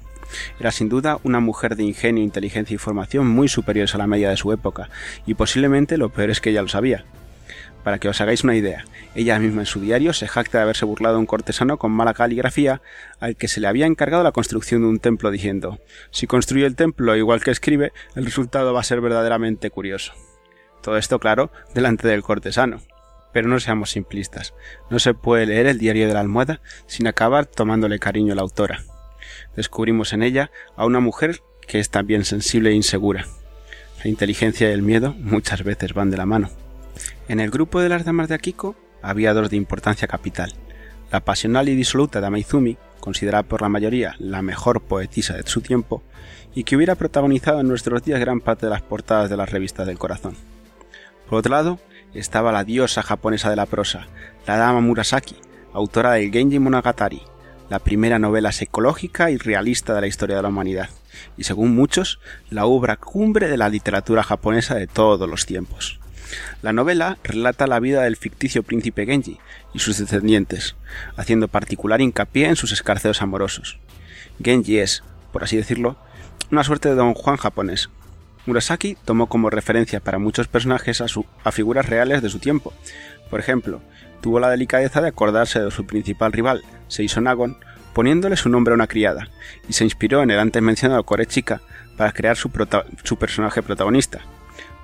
Era 0.59 0.73
sin 0.73 0.89
duda 0.89 1.21
una 1.23 1.39
mujer 1.39 1.77
de 1.77 1.85
ingenio, 1.85 2.25
inteligencia 2.25 2.75
y 2.75 2.79
formación 2.79 3.29
muy 3.29 3.47
superiores 3.47 3.95
a 3.95 3.99
la 3.99 4.09
media 4.09 4.31
de 4.31 4.37
su 4.37 4.51
época, 4.53 4.91
y 5.27 5.35
posiblemente 5.35 5.97
lo 5.97 6.09
peor 6.09 6.31
es 6.31 6.41
que 6.41 6.51
ella 6.51 6.63
lo 6.63 6.69
sabía. 6.69 7.05
Para 7.85 7.99
que 7.99 8.09
os 8.09 8.21
hagáis 8.21 8.45
una 8.45 8.57
idea, 8.57 8.85
ella 9.15 9.39
misma 9.39 9.63
en 9.63 9.67
su 9.67 9.81
diario 9.81 10.13
se 10.13 10.29
jacta 10.29 10.59
de 10.59 10.65
haberse 10.65 10.85
burlado 10.85 11.19
un 11.19 11.27
cortesano 11.27 11.79
con 11.79 11.93
mala 11.93 12.13
caligrafía 12.13 12.83
al 13.21 13.37
que 13.37 13.49
se 13.49 13.61
le 13.61 13.69
había 13.69 13.87
encargado 13.87 14.23
la 14.23 14.33
construcción 14.33 14.83
de 14.83 14.89
un 14.89 14.99
templo 14.99 15.31
diciendo, 15.31 15.79
si 16.11 16.27
construye 16.27 16.67
el 16.67 16.77
templo 16.77 17.17
igual 17.17 17.43
que 17.43 17.51
escribe, 17.51 17.93
el 18.15 18.27
resultado 18.27 18.75
va 18.75 18.81
a 18.81 18.85
ser 18.85 19.01
verdaderamente 19.01 19.71
curioso. 19.71 20.13
Todo 20.83 20.97
esto, 20.99 21.19
claro, 21.19 21.51
delante 21.75 22.09
del 22.09 22.23
cortesano. 22.23 22.81
Pero 23.33 23.49
no 23.49 23.61
seamos 23.61 23.91
simplistas. 23.91 24.55
No 24.91 24.99
se 24.99 25.15
puede 25.15 25.47
leer 25.47 25.67
el 25.67 25.79
diario 25.79 26.09
de 26.09 26.15
la 26.15 26.21
almohada 26.21 26.61
sin 26.87 27.07
acabar 27.07 27.47
tomándole 27.47 27.99
cariño 27.99 28.33
a 28.33 28.37
la 28.37 28.43
autora. 28.43 28.83
Descubrimos 29.55 30.13
en 30.13 30.23
ella 30.23 30.51
a 30.77 30.85
una 30.85 31.01
mujer 31.01 31.41
que 31.67 31.79
es 31.79 31.91
también 31.91 32.25
sensible 32.25 32.71
e 32.71 32.75
insegura. 32.75 33.27
La 34.03 34.11
inteligencia 34.11 34.69
y 34.69 34.73
el 34.73 34.83
miedo 34.83 35.15
muchas 35.19 35.63
veces 35.63 35.95
van 35.95 36.11
de 36.11 36.17
la 36.17 36.27
mano. 36.27 36.51
En 37.31 37.39
el 37.39 37.53
grupo 37.53 37.81
de 37.81 37.89
las 37.89 38.05
damas 38.05 38.27
de 38.27 38.35
Akiko 38.35 38.75
había 39.03 39.33
dos 39.33 39.51
de 39.51 39.57
importancia 39.57 40.09
capital. 40.09 40.53
La 41.13 41.21
pasional 41.21 41.69
y 41.69 41.77
disoluta 41.77 42.21
Dama 42.21 42.41
Izumi, 42.41 42.77
considerada 42.99 43.45
por 43.45 43.63
la 43.63 43.69
mayoría 43.69 44.17
la 44.19 44.43
mejor 44.43 44.81
poetisa 44.81 45.37
de 45.37 45.47
su 45.47 45.61
tiempo, 45.61 46.03
y 46.57 46.65
que 46.65 46.75
hubiera 46.75 46.97
protagonizado 46.97 47.61
en 47.61 47.69
nuestros 47.69 48.03
días 48.03 48.19
gran 48.19 48.41
parte 48.41 48.67
de 48.67 48.71
las 48.71 48.83
portadas 48.83 49.31
de 49.31 49.37
las 49.37 49.49
revistas 49.49 49.87
del 49.87 49.97
corazón. 49.97 50.35
Por 51.29 51.39
otro 51.39 51.53
lado, 51.53 51.79
estaba 52.15 52.51
la 52.51 52.65
diosa 52.65 53.01
japonesa 53.01 53.49
de 53.49 53.55
la 53.55 53.67
prosa, 53.67 54.09
la 54.45 54.57
dama 54.57 54.81
Murasaki, 54.81 55.37
autora 55.73 56.15
del 56.15 56.33
Genji 56.33 56.59
Monogatari, 56.59 57.23
la 57.69 57.79
primera 57.79 58.19
novela 58.19 58.51
psicológica 58.51 59.31
y 59.31 59.37
realista 59.37 59.95
de 59.95 60.01
la 60.01 60.09
historia 60.09 60.35
de 60.35 60.43
la 60.43 60.49
humanidad, 60.49 60.91
y 61.37 61.45
según 61.45 61.77
muchos, 61.77 62.19
la 62.51 62.67
obra 62.67 62.97
cumbre 62.97 63.47
de 63.47 63.57
la 63.57 63.69
literatura 63.69 64.25
japonesa 64.25 64.75
de 64.75 64.89
todos 64.89 65.31
los 65.31 65.47
tiempos. 65.47 66.00
La 66.63 66.73
novela 66.73 67.19
relata 67.23 67.67
la 67.67 67.81
vida 67.81 68.03
del 68.03 68.17
ficticio 68.17 68.63
príncipe 68.63 69.07
Genji 69.07 69.39
y 69.75 69.79
sus 69.79 69.99
descendientes, 69.99 70.77
haciendo 71.17 71.49
particular 71.49 72.01
hincapié 72.01 72.47
en 72.47 72.57
sus 72.57 72.73
escarceos 72.73 73.23
amorosos. 73.23 73.79
Genji 74.43 74.79
es, 74.79 75.03
por 75.33 75.45
así 75.45 75.57
decirlo, 75.57 75.97
una 76.51 76.65
suerte 76.65 76.89
de 76.89 76.95
Don 76.95 77.15
Juan 77.15 77.37
japonés. 77.37 77.91
Murasaki 78.47 78.97
tomó 79.05 79.29
como 79.29 79.51
referencia 79.51 80.01
para 80.01 80.19
muchos 80.19 80.49
personajes 80.49 81.01
a, 81.01 81.53
figuras 81.53 81.89
reales 81.89 82.23
de 82.23 82.31
su 82.31 82.39
tiempo. 82.39 82.73
Por 83.29 83.39
ejemplo, 83.39 83.81
tuvo 84.21 84.41
la 84.41 84.51
delicadeza 84.51 85.01
de 85.01 85.09
acordarse 85.09 85.61
de 85.61 85.71
su 85.71 85.87
principal 85.87 86.33
rival, 86.33 86.63
Seiso 86.89 87.21
Nagon, 87.21 87.59
poniéndole 87.93 88.37
su 88.37 88.49
nombre 88.49 88.73
a 88.73 88.77
una 88.77 88.87
criada, 88.87 89.29
y 89.69 89.75
se 89.75 89.85
inspiró 89.85 90.23
en 90.23 90.31
el 90.31 90.39
antes 90.39 90.63
mencionado 90.63 91.05
Korechika 91.05 91.61
para 91.97 92.13
crear 92.13 92.37
su 92.37 92.51
personaje 93.19 93.63
protagonista. 93.63 94.21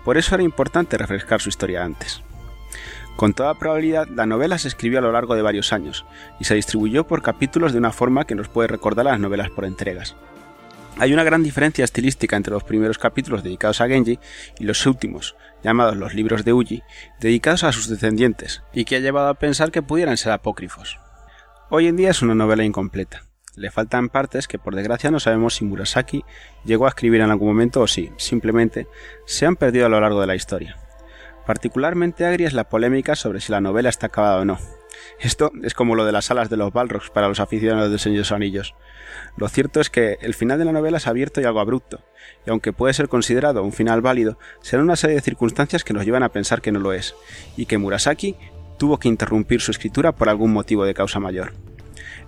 Por 0.06 0.18
eso 0.18 0.36
era 0.36 0.44
importante 0.44 0.96
refrescar 0.96 1.40
su 1.40 1.48
historia 1.48 1.82
antes. 1.82 2.22
Con 3.16 3.34
toda 3.34 3.58
probabilidad, 3.58 4.06
la 4.06 4.24
novela 4.24 4.56
se 4.56 4.68
escribió 4.68 5.00
a 5.00 5.02
lo 5.02 5.10
largo 5.10 5.34
de 5.34 5.42
varios 5.42 5.72
años 5.72 6.06
y 6.38 6.44
se 6.44 6.54
distribuyó 6.54 7.08
por 7.08 7.22
capítulos 7.22 7.72
de 7.72 7.78
una 7.78 7.90
forma 7.90 8.24
que 8.24 8.36
nos 8.36 8.46
puede 8.48 8.68
recordar 8.68 9.06
las 9.06 9.18
novelas 9.18 9.50
por 9.50 9.64
entregas. 9.64 10.14
Hay 10.96 11.12
una 11.12 11.24
gran 11.24 11.42
diferencia 11.42 11.84
estilística 11.84 12.36
entre 12.36 12.52
los 12.52 12.62
primeros 12.62 12.98
capítulos 12.98 13.42
dedicados 13.42 13.80
a 13.80 13.88
Genji 13.88 14.20
y 14.60 14.64
los 14.64 14.86
últimos, 14.86 15.34
llamados 15.64 15.96
los 15.96 16.14
libros 16.14 16.44
de 16.44 16.52
Uji, 16.52 16.84
dedicados 17.18 17.64
a 17.64 17.72
sus 17.72 17.88
descendientes, 17.88 18.62
y 18.72 18.84
que 18.84 18.94
ha 18.94 19.00
llevado 19.00 19.26
a 19.26 19.34
pensar 19.34 19.72
que 19.72 19.82
pudieran 19.82 20.16
ser 20.16 20.30
apócrifos. 20.30 21.00
Hoy 21.68 21.88
en 21.88 21.96
día 21.96 22.10
es 22.10 22.22
una 22.22 22.36
novela 22.36 22.62
incompleta. 22.62 23.25
Le 23.56 23.70
faltan 23.70 24.10
partes 24.10 24.48
que 24.48 24.58
por 24.58 24.76
desgracia 24.76 25.10
no 25.10 25.18
sabemos 25.18 25.54
si 25.54 25.64
Murasaki 25.64 26.24
llegó 26.64 26.84
a 26.84 26.90
escribir 26.90 27.22
en 27.22 27.30
algún 27.30 27.48
momento 27.48 27.80
o 27.80 27.86
si, 27.86 28.12
simplemente, 28.18 28.86
se 29.24 29.46
han 29.46 29.56
perdido 29.56 29.86
a 29.86 29.88
lo 29.88 29.98
largo 29.98 30.20
de 30.20 30.26
la 30.26 30.34
historia. 30.34 30.76
Particularmente 31.46 32.26
agria 32.26 32.48
es 32.48 32.52
la 32.52 32.68
polémica 32.68 33.16
sobre 33.16 33.40
si 33.40 33.52
la 33.52 33.62
novela 33.62 33.88
está 33.88 34.08
acabada 34.08 34.42
o 34.42 34.44
no. 34.44 34.58
Esto 35.20 35.52
es 35.62 35.72
como 35.72 35.94
lo 35.94 36.04
de 36.04 36.12
las 36.12 36.30
alas 36.30 36.50
de 36.50 36.58
los 36.58 36.70
Balrogs 36.70 37.08
para 37.08 37.28
los 37.28 37.40
aficionados 37.40 37.90
de 37.90 37.98
Señor 37.98 38.26
Anillos. 38.30 38.74
Lo 39.38 39.48
cierto 39.48 39.80
es 39.80 39.88
que 39.88 40.18
el 40.20 40.34
final 40.34 40.58
de 40.58 40.66
la 40.66 40.72
novela 40.72 40.98
es 40.98 41.06
abierto 41.06 41.40
y 41.40 41.44
algo 41.44 41.60
abrupto, 41.60 42.04
y 42.46 42.50
aunque 42.50 42.74
puede 42.74 42.92
ser 42.92 43.08
considerado 43.08 43.62
un 43.62 43.72
final 43.72 44.02
válido, 44.02 44.38
será 44.60 44.82
una 44.82 44.96
serie 44.96 45.16
de 45.16 45.22
circunstancias 45.22 45.82
que 45.82 45.94
nos 45.94 46.04
llevan 46.04 46.22
a 46.22 46.32
pensar 46.32 46.60
que 46.60 46.72
no 46.72 46.80
lo 46.80 46.92
es, 46.92 47.14
y 47.56 47.64
que 47.64 47.78
Murasaki 47.78 48.36
tuvo 48.78 48.98
que 48.98 49.08
interrumpir 49.08 49.62
su 49.62 49.70
escritura 49.70 50.12
por 50.12 50.28
algún 50.28 50.52
motivo 50.52 50.84
de 50.84 50.92
causa 50.92 51.20
mayor. 51.20 51.52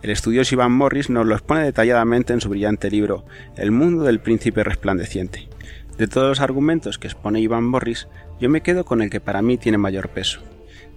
El 0.01 0.11
estudioso 0.11 0.55
Ivan 0.55 0.71
Morris 0.71 1.11
nos 1.11 1.27
lo 1.27 1.35
expone 1.35 1.65
detalladamente 1.65 2.33
en 2.33 2.41
su 2.41 2.49
brillante 2.49 2.89
libro 2.89 3.25
El 3.57 3.73
mundo 3.73 4.05
del 4.05 4.21
príncipe 4.21 4.63
resplandeciente. 4.63 5.49
De 5.97 6.07
todos 6.07 6.29
los 6.29 6.41
argumentos 6.41 6.99
que 6.99 7.09
expone 7.09 7.41
Ivan 7.41 7.65
Morris, 7.65 8.07
yo 8.39 8.49
me 8.49 8.61
quedo 8.61 8.85
con 8.85 9.03
el 9.03 9.11
que 9.11 9.21
para 9.21 9.43
mí 9.43 9.59
tiene 9.59 9.77
mayor 9.77 10.11
peso. 10.11 10.41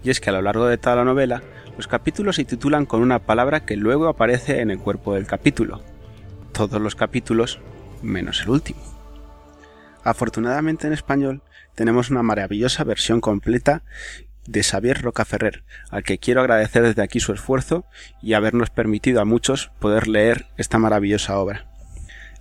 Y 0.03 0.12
es 0.12 0.22
que 0.22 0.29
a 0.29 0.34
lo 0.34 0.43
largo 0.43 0.67
de 0.67 0.77
toda 0.77 0.98
la 0.98 1.03
novela, 1.03 1.41
los 1.77 1.88
capítulos 1.88 2.36
se 2.36 2.46
titulan 2.46 2.86
con 2.86 3.01
una 3.01 3.17
palabra 3.17 3.65
que 3.65 3.75
luego 3.75 4.08
aparece 4.08 4.62
en 4.62 4.70
el 4.70 4.77
cuerpo 4.77 5.15
del 5.15 5.25
capítulo. 5.25 5.81
Todos 6.51 6.79
los 6.79 6.96
capítulos, 6.96 7.60
menos 8.03 8.41
el 8.43 8.50
último. 8.50 8.81
Afortunadamente 10.03 10.86
en 10.86 10.93
español 10.93 11.41
tenemos 11.74 12.12
una 12.12 12.22
maravillosa 12.22 12.84
versión 12.84 13.20
completa 13.20 13.81
de 14.48 14.63
Xavier 14.63 15.01
Rocaferrer, 15.01 15.63
al 15.89 16.03
que 16.03 16.17
quiero 16.17 16.41
agradecer 16.41 16.83
desde 16.83 17.01
aquí 17.01 17.19
su 17.19 17.33
esfuerzo 17.33 17.86
y 18.21 18.33
habernos 18.33 18.69
permitido 18.69 19.21
a 19.21 19.25
muchos 19.25 19.71
poder 19.79 20.07
leer 20.07 20.48
esta 20.57 20.77
maravillosa 20.77 21.38
obra. 21.38 21.67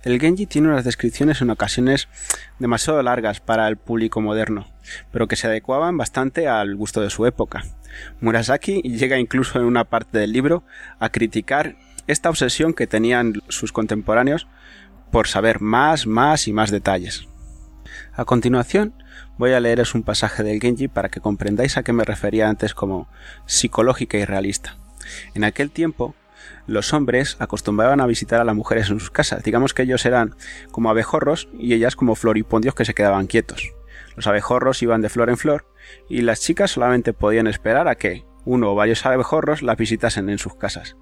El 0.03 0.19
Genji 0.19 0.47
tiene 0.47 0.69
unas 0.69 0.83
descripciones 0.83 1.41
en 1.41 1.51
ocasiones 1.51 2.07
demasiado 2.57 3.03
largas 3.03 3.39
para 3.39 3.67
el 3.67 3.77
público 3.77 4.19
moderno, 4.19 4.67
pero 5.11 5.27
que 5.27 5.35
se 5.35 5.45
adecuaban 5.45 5.95
bastante 5.95 6.47
al 6.47 6.75
gusto 6.75 7.01
de 7.01 7.11
su 7.11 7.27
época. 7.27 7.63
Murasaki 8.19 8.81
llega 8.81 9.19
incluso 9.19 9.59
en 9.59 9.65
una 9.65 9.83
parte 9.83 10.17
del 10.17 10.31
libro 10.31 10.63
a 10.99 11.09
criticar 11.09 11.75
esta 12.07 12.29
obsesión 12.29 12.73
que 12.73 12.87
tenían 12.87 13.33
sus 13.47 13.71
contemporáneos 13.71 14.47
por 15.11 15.27
saber 15.27 15.61
más, 15.61 16.07
más 16.07 16.47
y 16.47 16.53
más 16.53 16.71
detalles. 16.71 17.27
A 18.13 18.25
continuación, 18.25 18.93
voy 19.37 19.53
a 19.53 19.59
leeros 19.59 19.95
un 19.95 20.03
pasaje 20.03 20.43
del 20.43 20.59
Genji 20.59 20.87
para 20.87 21.09
que 21.09 21.19
comprendáis 21.19 21.77
a 21.77 21.83
qué 21.83 21.93
me 21.93 22.03
refería 22.03 22.49
antes 22.49 22.73
como 22.73 23.07
psicológica 23.45 24.17
y 24.17 24.25
realista. 24.25 24.77
En 25.33 25.43
aquel 25.43 25.71
tiempo, 25.71 26.15
los 26.67 26.93
hombres 26.93 27.37
acostumbraban 27.39 28.01
a 28.01 28.05
visitar 28.05 28.39
a 28.41 28.43
las 28.43 28.55
mujeres 28.55 28.89
en 28.89 28.99
sus 28.99 29.11
casas. 29.11 29.43
Digamos 29.43 29.73
que 29.73 29.83
ellos 29.83 30.05
eran 30.05 30.35
como 30.71 30.89
abejorros 30.89 31.49
y 31.57 31.73
ellas 31.73 31.95
como 31.95 32.15
floripondios 32.15 32.75
que 32.75 32.85
se 32.85 32.93
quedaban 32.93 33.27
quietos. 33.27 33.73
Los 34.15 34.27
abejorros 34.27 34.81
iban 34.83 35.01
de 35.01 35.09
flor 35.09 35.29
en 35.29 35.37
flor 35.37 35.65
y 36.09 36.21
las 36.21 36.41
chicas 36.41 36.71
solamente 36.71 37.13
podían 37.13 37.47
esperar 37.47 37.87
a 37.87 37.95
que 37.95 38.25
uno 38.45 38.71
o 38.71 38.75
varios 38.75 39.05
abejorros 39.05 39.61
las 39.61 39.77
visitasen 39.77 40.29
en 40.29 40.37
sus 40.37 40.55
casas. 40.55 40.95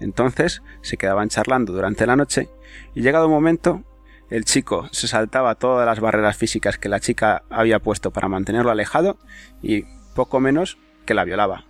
Entonces 0.00 0.62
se 0.82 0.96
quedaban 0.96 1.28
charlando 1.28 1.72
durante 1.72 2.06
la 2.06 2.16
noche 2.16 2.48
y 2.94 3.02
llegado 3.02 3.26
un 3.26 3.32
momento 3.32 3.84
el 4.30 4.44
chico 4.44 4.88
se 4.92 5.08
saltaba 5.08 5.54
todas 5.54 5.86
las 5.86 6.00
barreras 6.00 6.36
físicas 6.36 6.78
que 6.78 6.88
la 6.88 7.00
chica 7.00 7.44
había 7.50 7.78
puesto 7.78 8.10
para 8.10 8.28
mantenerlo 8.28 8.70
alejado 8.70 9.18
y 9.62 9.84
poco 10.14 10.40
menos 10.40 10.78
que 11.04 11.14
la 11.14 11.24
violaba. 11.24 11.64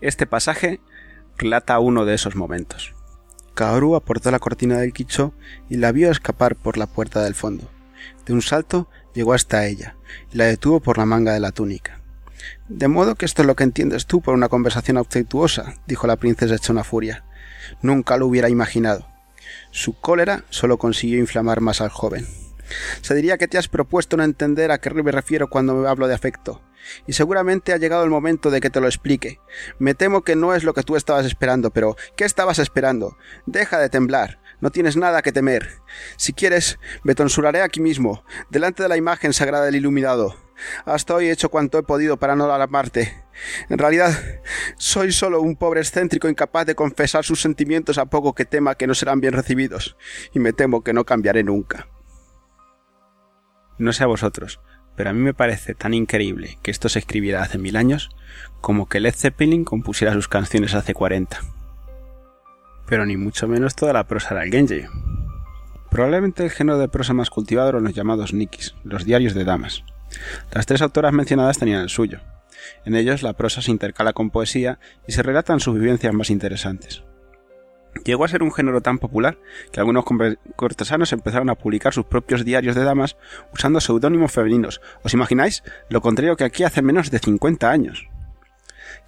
Este 0.00 0.26
pasaje 0.26 0.80
relata 1.36 1.78
uno 1.78 2.04
de 2.04 2.14
esos 2.14 2.36
momentos. 2.36 2.94
Kaoru 3.54 3.96
aportó 3.96 4.30
la 4.30 4.38
cortina 4.38 4.78
del 4.78 4.92
quicho 4.92 5.34
y 5.68 5.76
la 5.76 5.92
vio 5.92 6.10
escapar 6.10 6.54
por 6.54 6.78
la 6.78 6.86
puerta 6.86 7.22
del 7.22 7.34
fondo. 7.34 7.68
De 8.24 8.32
un 8.32 8.42
salto 8.42 8.88
llegó 9.12 9.34
hasta 9.34 9.66
ella 9.66 9.96
y 10.32 10.38
la 10.38 10.44
detuvo 10.44 10.80
por 10.80 10.98
la 10.98 11.06
manga 11.06 11.32
de 11.32 11.40
la 11.40 11.52
túnica. 11.52 12.00
De 12.68 12.88
modo 12.88 13.16
que 13.16 13.26
esto 13.26 13.42
es 13.42 13.46
lo 13.46 13.56
que 13.56 13.64
entiendes 13.64 14.06
tú 14.06 14.22
por 14.22 14.34
una 14.34 14.48
conversación 14.48 14.96
afectuosa, 14.96 15.74
dijo 15.86 16.06
la 16.06 16.16
princesa 16.16 16.54
hecha 16.54 16.72
una 16.72 16.84
furia. 16.84 17.24
Nunca 17.82 18.16
lo 18.16 18.26
hubiera 18.26 18.48
imaginado. 18.48 19.09
Su 19.70 19.98
cólera 20.00 20.44
solo 20.50 20.78
consiguió 20.78 21.18
inflamar 21.18 21.60
más 21.60 21.80
al 21.80 21.90
joven. 21.90 22.26
Se 23.00 23.14
diría 23.14 23.38
que 23.38 23.48
te 23.48 23.58
has 23.58 23.68
propuesto 23.68 24.16
no 24.16 24.22
entender 24.22 24.70
a 24.70 24.78
qué 24.78 24.90
me 24.90 25.12
refiero 25.12 25.48
cuando 25.48 25.74
me 25.74 25.88
hablo 25.88 26.06
de 26.06 26.14
afecto 26.14 26.62
y 27.06 27.12
seguramente 27.12 27.72
ha 27.72 27.76
llegado 27.76 28.04
el 28.04 28.10
momento 28.10 28.50
de 28.50 28.60
que 28.60 28.70
te 28.70 28.80
lo 28.80 28.86
explique. 28.86 29.40
Me 29.78 29.94
temo 29.94 30.22
que 30.22 30.36
no 30.36 30.54
es 30.54 30.64
lo 30.64 30.74
que 30.74 30.82
tú 30.82 30.96
estabas 30.96 31.26
esperando, 31.26 31.70
pero 31.70 31.96
¿qué 32.16 32.24
estabas 32.24 32.58
esperando? 32.58 33.16
Deja 33.46 33.78
de 33.78 33.88
temblar. 33.88 34.39
No 34.60 34.70
tienes 34.70 34.96
nada 34.96 35.22
que 35.22 35.32
temer. 35.32 35.80
Si 36.16 36.32
quieres, 36.32 36.78
me 37.02 37.14
tonsuraré 37.14 37.62
aquí 37.62 37.80
mismo, 37.80 38.24
delante 38.50 38.82
de 38.82 38.88
la 38.88 38.96
imagen 38.96 39.32
sagrada 39.32 39.64
del 39.64 39.76
iluminado. 39.76 40.36
Hasta 40.84 41.14
hoy 41.14 41.26
he 41.26 41.32
hecho 41.32 41.48
cuanto 41.48 41.78
he 41.78 41.82
podido 41.82 42.18
para 42.18 42.36
no 42.36 42.44
alarmarte. 42.44 43.24
En 43.70 43.78
realidad, 43.78 44.12
soy 44.76 45.12
solo 45.12 45.40
un 45.40 45.56
pobre 45.56 45.80
excéntrico 45.80 46.28
incapaz 46.28 46.66
de 46.66 46.74
confesar 46.74 47.24
sus 47.24 47.40
sentimientos 47.40 47.96
a 47.96 48.06
poco 48.06 48.34
que 48.34 48.44
tema 48.44 48.74
que 48.74 48.86
no 48.86 48.94
serán 48.94 49.20
bien 49.20 49.32
recibidos, 49.32 49.96
y 50.34 50.38
me 50.38 50.52
temo 50.52 50.84
que 50.84 50.92
no 50.92 51.04
cambiaré 51.04 51.42
nunca. 51.42 51.88
No 53.78 53.94
sé 53.94 54.04
a 54.04 54.08
vosotros, 54.08 54.60
pero 54.94 55.08
a 55.08 55.12
mí 55.14 55.20
me 55.20 55.32
parece 55.32 55.74
tan 55.74 55.94
increíble 55.94 56.58
que 56.62 56.70
esto 56.70 56.90
se 56.90 56.98
escribiera 56.98 57.42
hace 57.42 57.56
mil 57.56 57.76
años 57.76 58.10
como 58.60 58.86
que 58.86 59.00
Led 59.00 59.14
Zeppelin 59.14 59.64
compusiera 59.64 60.12
sus 60.12 60.28
canciones 60.28 60.74
hace 60.74 60.92
cuarenta. 60.92 61.40
Pero 62.90 63.06
ni 63.06 63.16
mucho 63.16 63.48
menos 63.48 63.76
toda 63.76 63.92
la 63.94 64.06
prosa 64.06 64.34
era 64.34 64.44
el 64.44 64.50
Genji. 64.50 64.82
Probablemente 65.90 66.44
el 66.44 66.50
género 66.50 66.76
de 66.78 66.88
prosa 66.88 67.14
más 67.14 67.30
cultivado 67.30 67.70
eran 67.70 67.84
los 67.84 67.94
llamados 67.94 68.34
Nikis, 68.34 68.74
los 68.84 69.04
diarios 69.04 69.32
de 69.32 69.44
damas. 69.44 69.84
Las 70.52 70.66
tres 70.66 70.82
autoras 70.82 71.12
mencionadas 71.12 71.58
tenían 71.58 71.82
el 71.82 71.88
suyo. 71.88 72.18
En 72.84 72.96
ellos 72.96 73.22
la 73.22 73.32
prosa 73.32 73.62
se 73.62 73.70
intercala 73.70 74.12
con 74.12 74.30
poesía 74.30 74.80
y 75.06 75.12
se 75.12 75.22
relatan 75.22 75.60
sus 75.60 75.78
vivencias 75.78 76.12
más 76.12 76.30
interesantes. 76.30 77.04
Llegó 78.04 78.24
a 78.24 78.28
ser 78.28 78.42
un 78.42 78.52
género 78.52 78.80
tan 78.80 78.98
popular 78.98 79.38
que 79.72 79.78
algunos 79.78 80.04
cortesanos 80.56 81.12
empezaron 81.12 81.48
a 81.48 81.54
publicar 81.54 81.94
sus 81.94 82.06
propios 82.06 82.44
diarios 82.44 82.74
de 82.74 82.82
damas 82.82 83.16
usando 83.52 83.80
seudónimos 83.80 84.32
femeninos. 84.32 84.80
¿Os 85.02 85.14
imagináis? 85.14 85.62
Lo 85.88 86.00
contrario 86.00 86.36
que 86.36 86.44
aquí 86.44 86.64
hace 86.64 86.82
menos 86.82 87.12
de 87.12 87.20
50 87.20 87.70
años. 87.70 88.09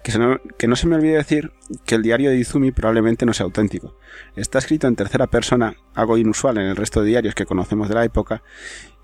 Que, 0.03 0.67
no, 0.67 0.75
se 0.75 0.87
me 0.87 0.95
olvide 0.95 1.15
decir 1.15 1.51
que 1.85 1.95
el 1.95 2.03
diario 2.03 2.29
de 2.29 2.37
Izumi 2.37 2.71
probablemente 2.71 3.25
no 3.25 3.33
sea 3.33 3.45
auténtico. 3.45 3.97
Está 4.35 4.59
escrito 4.59 4.87
en 4.87 4.95
tercera 4.95 5.27
persona, 5.27 5.75
algo 5.93 6.17
inusual 6.17 6.57
en 6.57 6.67
el 6.67 6.75
resto 6.75 7.01
de 7.01 7.09
diarios 7.09 7.35
que 7.35 7.45
conocemos 7.45 7.89
de 7.89 7.95
la 7.95 8.03
época, 8.03 8.43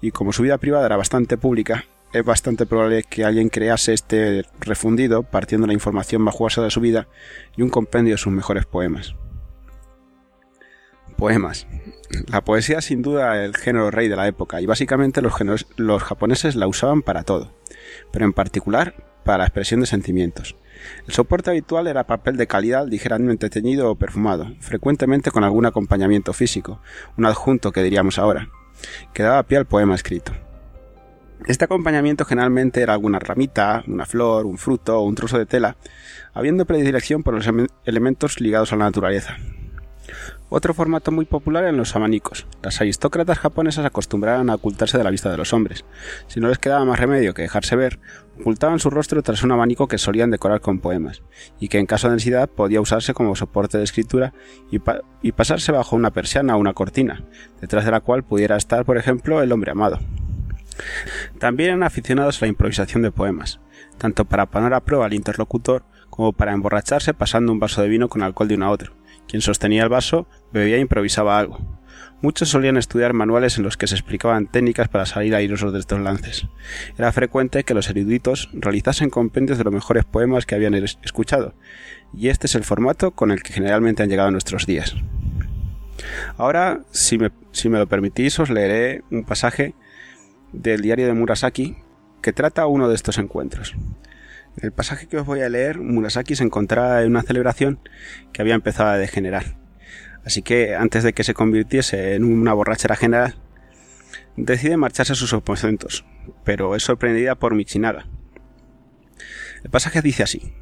y 0.01 0.11
como 0.11 0.33
su 0.33 0.43
vida 0.43 0.57
privada 0.57 0.85
era 0.85 0.97
bastante 0.97 1.37
pública, 1.37 1.85
es 2.11 2.25
bastante 2.25 2.65
probable 2.65 3.03
que 3.03 3.23
alguien 3.23 3.49
crease 3.49 3.93
este 3.93 4.43
refundido 4.59 5.23
partiendo 5.23 5.67
la 5.67 5.73
información 5.73 6.21
más 6.21 6.35
de 6.57 6.71
su 6.71 6.81
vida 6.81 7.07
y 7.55 7.61
un 7.61 7.69
compendio 7.69 8.15
de 8.15 8.17
sus 8.17 8.33
mejores 8.33 8.65
poemas. 8.65 9.15
Poemas. 11.17 11.67
La 12.31 12.43
poesía 12.43 12.79
es 12.79 12.85
sin 12.85 13.01
duda 13.01 13.43
el 13.43 13.55
género 13.55 13.91
rey 13.91 14.07
de 14.07 14.15
la 14.15 14.27
época 14.27 14.61
y 14.61 14.65
básicamente 14.65 15.21
los, 15.21 15.33
los 15.75 16.03
japoneses 16.03 16.55
la 16.55 16.67
usaban 16.67 17.03
para 17.03 17.23
todo, 17.23 17.53
pero 18.11 18.25
en 18.25 18.33
particular 18.33 18.95
para 19.23 19.39
la 19.39 19.45
expresión 19.45 19.81
de 19.81 19.85
sentimientos. 19.85 20.55
El 21.07 21.13
soporte 21.13 21.49
habitual 21.49 21.87
era 21.87 22.05
papel 22.05 22.37
de 22.37 22.47
calidad 22.47 22.87
ligeramente 22.87 23.49
teñido 23.49 23.91
o 23.91 23.95
perfumado, 23.95 24.47
frecuentemente 24.59 25.31
con 25.31 25.43
algún 25.43 25.65
acompañamiento 25.65 26.33
físico, 26.33 26.81
un 27.17 27.25
adjunto 27.25 27.71
que 27.71 27.83
diríamos 27.83 28.19
ahora, 28.19 28.49
que 29.13 29.23
daba 29.23 29.43
pie 29.43 29.57
al 29.57 29.65
poema 29.65 29.95
escrito. 29.95 30.33
Este 31.47 31.65
acompañamiento 31.65 32.25
generalmente 32.25 32.81
era 32.81 32.93
alguna 32.93 33.19
ramita, 33.19 33.83
una 33.87 34.05
flor, 34.05 34.45
un 34.45 34.57
fruto 34.57 34.99
o 34.99 35.03
un 35.03 35.15
trozo 35.15 35.37
de 35.37 35.45
tela, 35.45 35.77
habiendo 36.33 36.65
predilección 36.65 37.23
por 37.23 37.33
los 37.33 37.49
elementos 37.85 38.41
ligados 38.41 38.73
a 38.73 38.75
la 38.75 38.85
naturaleza. 38.85 39.37
Otro 40.51 40.73
formato 40.73 41.11
muy 41.11 41.25
popular 41.25 41.63
eran 41.63 41.77
los 41.77 41.95
abanicos. 41.95 42.47
Las 42.63 42.81
aristócratas 42.81 43.37
japonesas 43.37 43.85
acostumbraban 43.85 44.49
a 44.49 44.55
ocultarse 44.55 44.97
de 44.97 45.03
la 45.03 45.11
vista 45.11 45.29
de 45.29 45.37
los 45.37 45.53
hombres. 45.53 45.85
Si 46.27 46.39
no 46.39 46.47
les 46.49 46.57
quedaba 46.57 46.85
más 46.85 46.99
remedio 46.99 47.35
que 47.35 47.43
dejarse 47.43 47.75
ver, 47.75 47.99
ocultaban 48.39 48.79
su 48.79 48.89
rostro 48.89 49.21
tras 49.21 49.43
un 49.43 49.51
abanico 49.51 49.87
que 49.87 49.99
solían 49.99 50.31
decorar 50.31 50.59
con 50.59 50.79
poemas, 50.79 51.21
y 51.59 51.67
que 51.67 51.77
en 51.77 51.85
caso 51.85 52.07
de 52.07 52.15
necesidad 52.15 52.49
podía 52.49 52.81
usarse 52.81 53.13
como 53.13 53.35
soporte 53.35 53.77
de 53.77 53.83
escritura 53.83 54.33
y, 54.71 54.79
y 55.21 55.31
pasarse 55.33 55.71
bajo 55.71 55.95
una 55.95 56.09
persiana 56.09 56.55
o 56.55 56.59
una 56.59 56.73
cortina, 56.73 57.23
detrás 57.61 57.85
de 57.85 57.91
la 57.91 57.99
cual 57.99 58.23
pudiera 58.23 58.57
estar, 58.57 58.85
por 58.85 58.97
ejemplo, 58.97 59.43
el 59.43 59.51
hombre 59.51 59.71
amado. 59.71 59.99
También 61.37 61.69
eran 61.69 61.83
aficionados 61.83 62.41
a 62.41 62.45
la 62.45 62.49
improvisación 62.49 63.03
de 63.03 63.11
poemas, 63.11 63.59
tanto 63.99 64.25
para 64.25 64.47
poner 64.47 64.73
a 64.73 64.79
prueba 64.79 65.05
al 65.05 65.13
interlocutor 65.13 65.83
como 66.09 66.33
para 66.33 66.53
emborracharse 66.53 67.13
pasando 67.13 67.51
un 67.51 67.59
vaso 67.59 67.81
de 67.81 67.89
vino 67.89 68.09
con 68.09 68.23
alcohol 68.23 68.47
de 68.47 68.55
uno 68.55 68.65
a 68.65 68.71
otro. 68.71 68.98
Quien 69.29 69.41
sostenía 69.41 69.83
el 69.83 69.89
vaso 69.89 70.27
bebía 70.51 70.77
e 70.77 70.79
improvisaba 70.79 71.37
algo. 71.37 71.59
Muchos 72.21 72.49
solían 72.49 72.75
estudiar 72.75 73.13
manuales 73.13 73.57
en 73.57 73.63
los 73.63 73.77
que 73.77 73.87
se 73.87 73.95
explicaban 73.95 74.47
técnicas 74.47 74.89
para 74.89 75.05
salir 75.05 75.35
airosos 75.35 75.71
de 75.71 75.79
estos 75.79 76.01
lances. 76.01 76.47
Era 76.97 77.13
frecuente 77.13 77.63
que 77.63 77.73
los 77.73 77.89
eruditos 77.89 78.49
realizasen 78.51 79.09
compendios 79.09 79.57
de 79.57 79.63
los 79.63 79.73
mejores 79.73 80.03
poemas 80.03 80.45
que 80.45 80.55
habían 80.55 80.73
escuchado, 80.73 81.53
y 82.13 82.27
este 82.27 82.47
es 82.47 82.55
el 82.55 82.65
formato 82.65 83.11
con 83.11 83.31
el 83.31 83.41
que 83.41 83.53
generalmente 83.53 84.03
han 84.03 84.09
llegado 84.09 84.27
a 84.27 84.31
nuestros 84.31 84.65
días. 84.65 84.95
Ahora, 86.37 86.81
si 86.91 87.17
me, 87.17 87.31
si 87.51 87.69
me 87.69 87.77
lo 87.77 87.87
permitís, 87.87 88.39
os 88.39 88.49
leeré 88.49 89.03
un 89.11 89.23
pasaje 89.23 89.75
del 90.51 90.81
diario 90.81 91.05
de 91.05 91.13
Murasaki 91.13 91.77
que 92.21 92.33
trata 92.33 92.67
uno 92.67 92.89
de 92.89 92.95
estos 92.95 93.17
encuentros. 93.17 93.75
El 94.61 94.73
pasaje 94.73 95.07
que 95.07 95.17
os 95.17 95.25
voy 95.25 95.41
a 95.41 95.49
leer, 95.49 95.79
Murasaki 95.79 96.35
se 96.35 96.43
encontraba 96.43 97.01
en 97.01 97.11
una 97.11 97.21
celebración 97.21 97.79
que 98.33 98.41
había 98.41 98.55
empezado 98.55 98.89
a 98.89 98.97
degenerar. 98.97 99.57
Así 100.25 100.41
que, 100.41 100.75
antes 100.75 101.03
de 101.03 101.13
que 101.13 101.23
se 101.23 101.33
convirtiese 101.33 102.15
en 102.15 102.25
una 102.25 102.53
borrachera 102.53 102.97
general, 102.97 103.35
decide 104.35 104.75
marcharse 104.75 105.13
a 105.13 105.15
sus 105.15 105.33
aposentos, 105.33 106.05
pero 106.43 106.75
es 106.75 106.83
sorprendida 106.83 107.35
por 107.35 107.55
Michinaga. 107.55 108.07
El 109.63 109.69
pasaje 109.69 110.01
dice 110.01 110.23
así: 110.23 110.53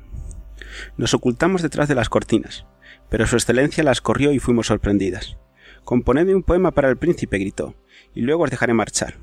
Nos 0.96 1.16
ocultamos 1.16 1.64
detrás 1.64 1.88
de 1.88 1.96
las 1.96 2.10
cortinas, 2.10 2.68
pero 3.10 3.26
su 3.26 3.36
excelencia 3.36 3.84
las 3.84 4.02
corrió 4.02 4.32
y 4.32 4.40
fuimos 4.40 4.68
sorprendidas. 4.68 5.38
Componedme 5.84 6.36
un 6.36 6.44
poema 6.44 6.72
para 6.72 6.90
el 6.90 6.98
príncipe, 6.98 7.40
gritó, 7.40 7.76
y 8.14 8.22
luego 8.22 8.44
os 8.44 8.52
dejaré 8.52 8.74
marchar. 8.74 9.16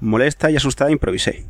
Molesta 0.00 0.50
y 0.50 0.56
asustada 0.56 0.90
improvisé. 0.90 1.46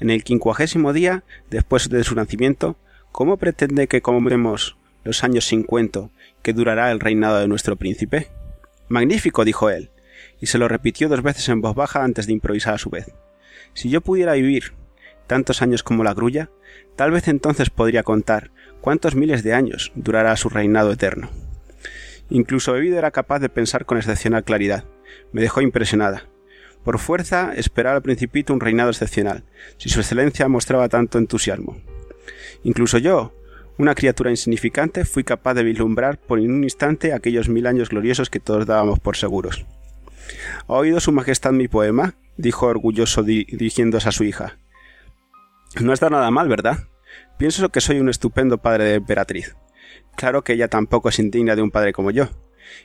En 0.00 0.10
el 0.10 0.24
quincuagésimo 0.24 0.92
día, 0.92 1.24
después 1.50 1.88
de 1.88 2.04
su 2.04 2.14
nacimiento, 2.14 2.76
¿cómo 3.12 3.36
pretende 3.36 3.88
que 3.88 4.02
comemos 4.02 4.76
los 5.04 5.24
años 5.24 5.46
cincuenta 5.46 6.10
que 6.42 6.52
durará 6.52 6.90
el 6.90 7.00
reinado 7.00 7.38
de 7.38 7.48
nuestro 7.48 7.76
príncipe? 7.76 8.28
Magnífico, 8.88 9.44
dijo 9.44 9.70
él, 9.70 9.90
y 10.40 10.46
se 10.46 10.58
lo 10.58 10.68
repitió 10.68 11.08
dos 11.08 11.22
veces 11.22 11.48
en 11.48 11.60
voz 11.60 11.74
baja 11.74 12.02
antes 12.02 12.26
de 12.26 12.32
improvisar 12.32 12.74
a 12.74 12.78
su 12.78 12.90
vez. 12.90 13.12
Si 13.74 13.90
yo 13.90 14.00
pudiera 14.00 14.32
vivir 14.34 14.72
tantos 15.26 15.62
años 15.62 15.82
como 15.82 16.04
la 16.04 16.14
grulla, 16.14 16.50
tal 16.96 17.10
vez 17.10 17.28
entonces 17.28 17.70
podría 17.70 18.02
contar 18.02 18.50
cuántos 18.80 19.14
miles 19.14 19.42
de 19.42 19.54
años 19.54 19.92
durará 19.94 20.36
su 20.36 20.48
reinado 20.48 20.92
eterno. 20.92 21.30
Incluso 22.30 22.72
Bebido 22.72 22.98
era 22.98 23.10
capaz 23.10 23.38
de 23.38 23.48
pensar 23.48 23.84
con 23.86 23.98
excepcional 23.98 24.44
claridad. 24.44 24.84
Me 25.32 25.40
dejó 25.40 25.60
impresionada. 25.60 26.26
Por 26.84 26.98
fuerza, 26.98 27.52
esperaba 27.54 27.96
al 27.96 28.02
principito 28.02 28.52
un 28.52 28.60
reinado 28.60 28.90
excepcional, 28.90 29.44
si 29.76 29.88
su 29.88 30.00
excelencia 30.00 30.48
mostraba 30.48 30.88
tanto 30.88 31.18
entusiasmo. 31.18 31.76
Incluso 32.62 32.98
yo, 32.98 33.34
una 33.78 33.94
criatura 33.94 34.30
insignificante, 34.30 35.04
fui 35.04 35.24
capaz 35.24 35.54
de 35.54 35.62
vislumbrar 35.62 36.18
por 36.18 36.38
un 36.38 36.64
instante 36.64 37.12
aquellos 37.12 37.48
mil 37.48 37.66
años 37.66 37.90
gloriosos 37.90 38.30
que 38.30 38.40
todos 38.40 38.66
dábamos 38.66 38.98
por 38.98 39.16
seguros. 39.16 39.66
¿Ha 40.66 40.74
oído 40.74 41.00
Su 41.00 41.12
Majestad 41.12 41.52
mi 41.52 41.68
poema? 41.68 42.14
dijo 42.36 42.66
orgulloso 42.66 43.22
dirigiéndose 43.22 44.08
a 44.08 44.12
su 44.12 44.24
hija. 44.24 44.58
No 45.80 45.92
está 45.92 46.10
nada 46.10 46.30
mal, 46.30 46.48
¿verdad? 46.48 46.78
Pienso 47.36 47.68
que 47.68 47.80
soy 47.80 48.00
un 48.00 48.08
estupendo 48.08 48.58
padre 48.58 48.84
de 48.84 48.94
emperatriz. 48.94 49.56
Claro 50.16 50.42
que 50.42 50.54
ella 50.54 50.68
tampoco 50.68 51.08
es 51.08 51.18
indigna 51.18 51.54
de 51.54 51.62
un 51.62 51.70
padre 51.70 51.92
como 51.92 52.10
yo. 52.10 52.28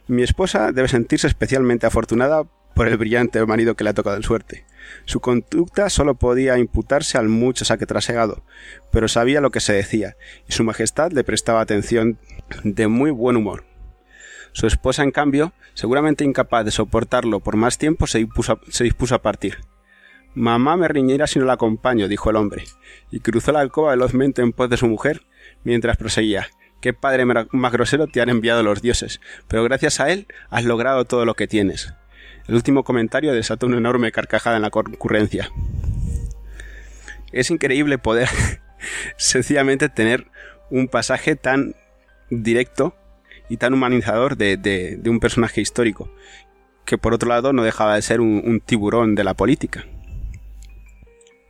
Y 0.08 0.14
mi 0.14 0.24
esposa 0.24 0.72
debe 0.72 0.88
sentirse 0.88 1.28
especialmente 1.28 1.88
afortunada 1.88 2.44
por 2.76 2.88
el 2.88 2.98
brillante 2.98 3.44
marido 3.46 3.76
que 3.76 3.84
le 3.84 3.92
ha 3.92 3.94
tocado 3.94 4.16
en 4.16 4.24
suerte. 4.24 4.66
Su 5.06 5.20
conducta 5.20 5.90
solo 5.90 6.16
podía 6.16 6.58
imputarse 6.58 7.18
al 7.18 7.30
mucho 7.30 7.66
saque 7.66 7.86
trasegado, 7.86 8.44
pero 8.92 9.08
sabía 9.08 9.42
lo 9.42 9.52
que 9.52 9.60
se 9.60 9.74
decía, 9.74 10.16
y 10.48 10.54
su 10.54 10.64
majestad 10.64 11.12
le 11.12 11.24
prestaba 11.24 11.62
atención 11.62 12.18
de 12.64 12.88
muy 12.88 13.12
buen 13.12 13.38
humor. 13.38 13.66
Su 14.52 14.68
esposa, 14.68 15.04
en 15.04 15.12
cambio, 15.12 15.54
seguramente 15.74 16.24
incapaz 16.24 16.64
de 16.66 16.72
soportarlo 16.72 17.40
por 17.40 17.56
más 17.56 17.78
tiempo, 17.78 18.06
se 18.08 18.20
dispuso 18.20 18.54
a, 18.54 18.60
se 18.70 18.84
dispuso 18.84 19.16
a 19.16 19.22
partir. 19.22 19.58
Mamá 20.36 20.78
me 20.78 20.88
riñera 20.88 21.28
si 21.28 21.40
no 21.40 21.46
la 21.46 21.54
acompaño, 21.54 22.08
dijo 22.08 22.30
el 22.30 22.36
hombre, 22.36 22.64
y 23.12 23.20
cruzó 23.20 23.52
la 23.52 23.60
alcoba 23.60 23.92
velozmente 23.92 24.42
en 24.42 24.52
pos 24.52 24.70
de 24.70 24.78
su 24.78 24.88
mujer, 24.88 25.24
mientras 25.64 25.98
proseguía. 25.98 26.48
Qué 26.82 26.94
padre 26.94 27.26
más 27.26 27.72
grosero 27.72 28.08
te 28.08 28.22
han 28.22 28.30
enviado 28.30 28.62
los 28.62 28.82
dioses, 28.82 29.22
pero 29.48 29.64
gracias 29.64 30.00
a 30.00 30.12
él 30.12 30.28
has 30.50 30.66
logrado 30.66 31.06
todo 31.06 31.24
lo 31.26 31.34
que 31.34 31.48
tienes. 31.48 31.94
El 32.48 32.56
último 32.56 32.84
comentario 32.84 33.34
desató 33.34 33.68
una 33.68 33.78
enorme 33.78 34.12
carcajada 34.12 34.58
en 34.58 34.62
la 34.64 34.70
concurrencia. 34.70 35.50
Es 37.32 37.50
increíble 37.50 37.98
poder 37.98 38.30
sencillamente 39.18 39.90
tener 39.90 40.28
un 40.70 40.88
pasaje 40.88 41.36
tan 41.36 41.76
directo 42.30 42.96
y 43.50 43.58
tan 43.58 43.74
humanizador 43.74 44.38
de, 44.38 45.00
un 45.06 45.20
personaje 45.20 45.62
histórico, 45.62 46.12
que 46.86 46.98
por 46.98 47.14
otro 47.14 47.30
lado 47.30 47.54
no 47.54 47.64
dejaba 47.64 47.96
de 47.96 48.02
ser 48.02 48.20
un, 48.20 48.62
tiburón 48.66 49.16
de 49.16 49.24
la 49.24 49.34
política. 49.34 49.86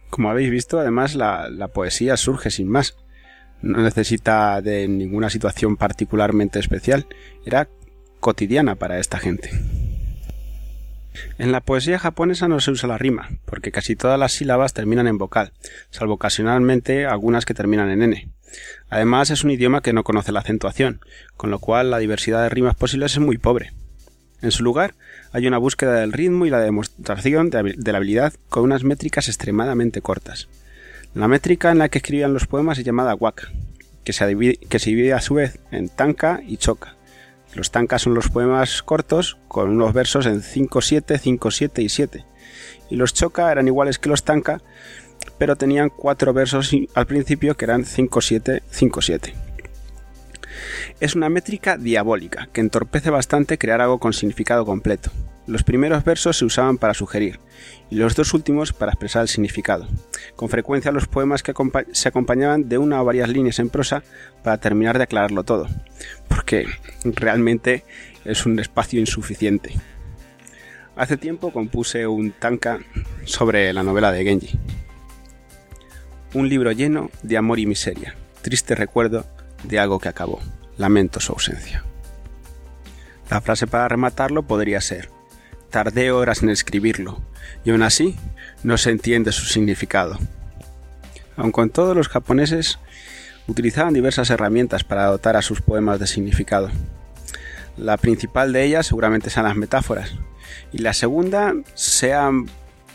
Como 0.10 0.30
habéis 0.30 0.52
visto, 0.52 0.80
además 0.80 1.16
la, 1.16 1.50
la 1.50 1.70
poesía 1.70 2.18
surge 2.18 2.52
sin 2.52 2.70
más. 2.70 2.98
No 3.62 3.82
necesita 3.82 4.62
de 4.62 4.88
ninguna 4.88 5.30
situación 5.30 5.78
particularmente 5.78 6.60
especial. 6.60 7.08
Era 7.46 7.68
cotidiana 8.20 8.76
para 8.76 9.00
esta 9.00 9.18
gente. 9.18 9.50
En 11.38 11.52
la 11.52 11.62
poesía 11.62 12.00
japonesa 12.00 12.48
no 12.48 12.60
se 12.60 12.72
usa 12.72 12.90
la 12.90 12.98
rima, 12.98 13.30
porque 13.46 13.72
casi 13.72 13.96
todas 13.96 14.20
las 14.20 14.34
sílabas 14.34 14.74
terminan 14.74 15.08
en 15.08 15.18
vocal, 15.18 15.52
salvo 15.90 16.14
ocasionalmente 16.14 17.06
algunas 17.06 17.46
que 17.46 17.54
terminan 17.54 17.90
en 17.90 18.02
n. 18.02 18.30
Además 18.90 19.30
es 19.30 19.44
un 19.44 19.52
idioma 19.52 19.82
que 19.82 19.94
no 19.94 20.04
conoce 20.04 20.32
la 20.32 20.42
acentuación, 20.42 21.02
con 21.38 21.50
lo 21.50 21.60
cual 21.60 21.92
la 21.92 22.00
diversidad 22.00 22.44
de 22.44 22.50
rimas 22.50 22.76
posibles 22.76 23.14
es 23.14 23.20
muy 23.20 23.38
pobre. 23.38 23.74
En 24.42 24.52
su 24.52 24.64
lugar, 24.64 24.94
hay 25.32 25.48
una 25.48 25.58
búsqueda 25.58 25.94
del 25.94 26.12
ritmo 26.12 26.46
y 26.46 26.50
la 26.50 26.60
demostración 26.60 27.50
de 27.50 27.92
la 27.92 27.98
habilidad 27.98 28.34
con 28.50 28.64
unas 28.64 28.84
métricas 28.84 29.28
extremadamente 29.28 30.02
cortas. 30.02 30.50
La 31.16 31.28
métrica 31.28 31.72
en 31.72 31.78
la 31.78 31.90
que 31.90 32.00
escribían 32.00 32.34
los 32.34 32.48
poemas 32.48 32.78
es 32.78 32.86
llamada 32.86 33.16
waka, 33.16 33.52
que 34.04 34.14
se 34.14 34.28
divide, 34.28 34.58
que 34.58 34.80
se 34.80 34.90
divide 34.90 35.14
a 35.14 35.22
su 35.22 35.36
vez 35.36 35.60
en 35.72 35.90
tanka 35.90 36.42
y 36.46 36.58
choka, 36.58 36.96
los 37.56 37.72
tankas 37.72 38.04
son 38.04 38.14
los 38.14 38.30
poemas 38.30 38.82
cortos 38.84 39.38
con 39.48 39.70
unos 39.70 39.94
versos 39.94 40.26
en 40.26 40.42
5, 40.42 40.82
7, 40.82 41.18
5, 41.18 41.52
7 41.52 41.82
y 41.82 41.90
7. 41.90 42.26
Y 42.90 42.96
los 42.96 43.14
choka 43.14 43.52
eran 43.52 43.68
iguales 43.68 44.00
que 44.00 44.10
los 44.10 44.24
tanka, 44.24 44.62
pero 45.38 45.56
tenían 45.56 45.90
cuatro 45.90 46.34
versos 46.34 46.72
al 46.94 47.06
principio 47.06 47.56
que 47.56 47.66
eran 47.66 47.86
5, 47.86 48.22
7, 48.22 48.64
5, 48.70 49.02
7. 49.02 49.36
Es 51.00 51.16
una 51.16 51.30
métrica 51.30 51.78
diabólica 51.78 52.50
que 52.52 52.62
entorpece 52.62 53.10
bastante 53.10 53.58
crear 53.58 53.82
algo 53.82 54.00
con 54.00 54.14
significado 54.14 54.66
completo. 54.66 55.12
Los 55.46 55.64
primeros 55.64 56.04
versos 56.06 56.38
se 56.38 56.46
usaban 56.46 56.78
para 56.78 56.94
sugerir 56.94 57.40
y 57.90 57.96
los 57.96 58.16
dos 58.16 58.34
últimos 58.34 58.72
para 58.72 58.94
expresar 58.94 59.24
el 59.24 59.28
significado. 59.28 59.88
Con 60.36 60.48
frecuencia 60.50 60.92
los 60.92 61.08
poemas 61.08 61.44
que 61.44 61.54
se 61.92 62.08
acompañaban 62.08 62.70
de 62.70 62.78
una 62.78 63.02
o 63.02 63.06
varias 63.06 63.30
líneas 63.30 63.60
en 63.60 63.70
prosa 63.70 64.04
para 64.42 64.58
terminar 64.58 64.98
de 64.98 65.04
aclararlo 65.04 65.44
todo, 65.44 65.68
porque 66.30 66.66
realmente 67.04 67.84
es 68.24 68.46
un 68.46 68.58
espacio 68.60 69.00
insuficiente. 69.00 69.74
Hace 70.96 71.18
tiempo 71.18 71.52
compuse 71.52 72.08
un 72.08 72.32
tanka 72.32 72.80
sobre 73.26 73.74
la 73.74 73.84
novela 73.84 74.12
de 74.12 74.24
Genji. 74.24 74.60
Un 76.34 76.48
libro 76.48 76.72
lleno 76.72 77.12
de 77.22 77.38
amor 77.38 77.60
y 77.60 77.66
miseria, 77.66 78.16
triste 78.42 78.76
recuerdo 78.76 79.26
de 79.64 79.80
algo 79.80 80.00
que 80.00 80.10
acabó. 80.10 80.40
Lamento 80.78 81.20
su 81.20 81.34
ausencia. 81.34 81.84
La 83.30 83.42
frase 83.42 83.68
para 83.68 83.88
rematarlo 83.88 84.44
podría 84.44 84.82
ser, 84.82 85.10
tardé 85.74 86.12
horas 86.12 86.44
en 86.44 86.52
escribirlo, 86.52 87.20
y 87.66 87.72
aún 87.72 87.82
así 87.82 88.16
no 88.62 88.78
se 88.78 88.92
entiende 88.92 89.32
su 89.32 89.46
significado. 89.46 90.20
Aun 91.36 91.52
con 91.52 91.72
todos 91.72 91.98
los 91.98 92.10
japoneses 92.10 92.78
utilizaban 93.48 93.96
diversas 93.96 94.30
herramientas 94.30 94.84
para 94.84 95.08
dotar 95.08 95.36
a 95.36 95.42
sus 95.42 95.62
poemas 95.62 96.00
de 96.00 96.06
significado. 96.06 96.70
La 97.76 97.98
principal 97.98 98.54
de 98.54 98.66
ellas 98.66 98.86
seguramente 98.86 99.32
sean 99.32 99.48
las 99.48 99.56
metáforas, 99.56 100.14
y 100.72 100.78
la 100.78 100.94
segunda 100.94 101.56
sean 101.74 102.46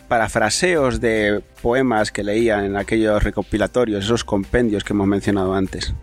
parafraseos 0.07 1.01
de 1.01 1.43
poemas 1.61 2.13
que 2.13 2.23
leían 2.23 2.65
en 2.65 2.77
aquellos 2.77 3.25
recopilatorios, 3.25 4.05
esos 4.05 4.23
compendios 4.23 4.85
que 4.85 4.93
hemos 4.93 5.09
mencionado 5.09 5.53
antes. 5.53 5.95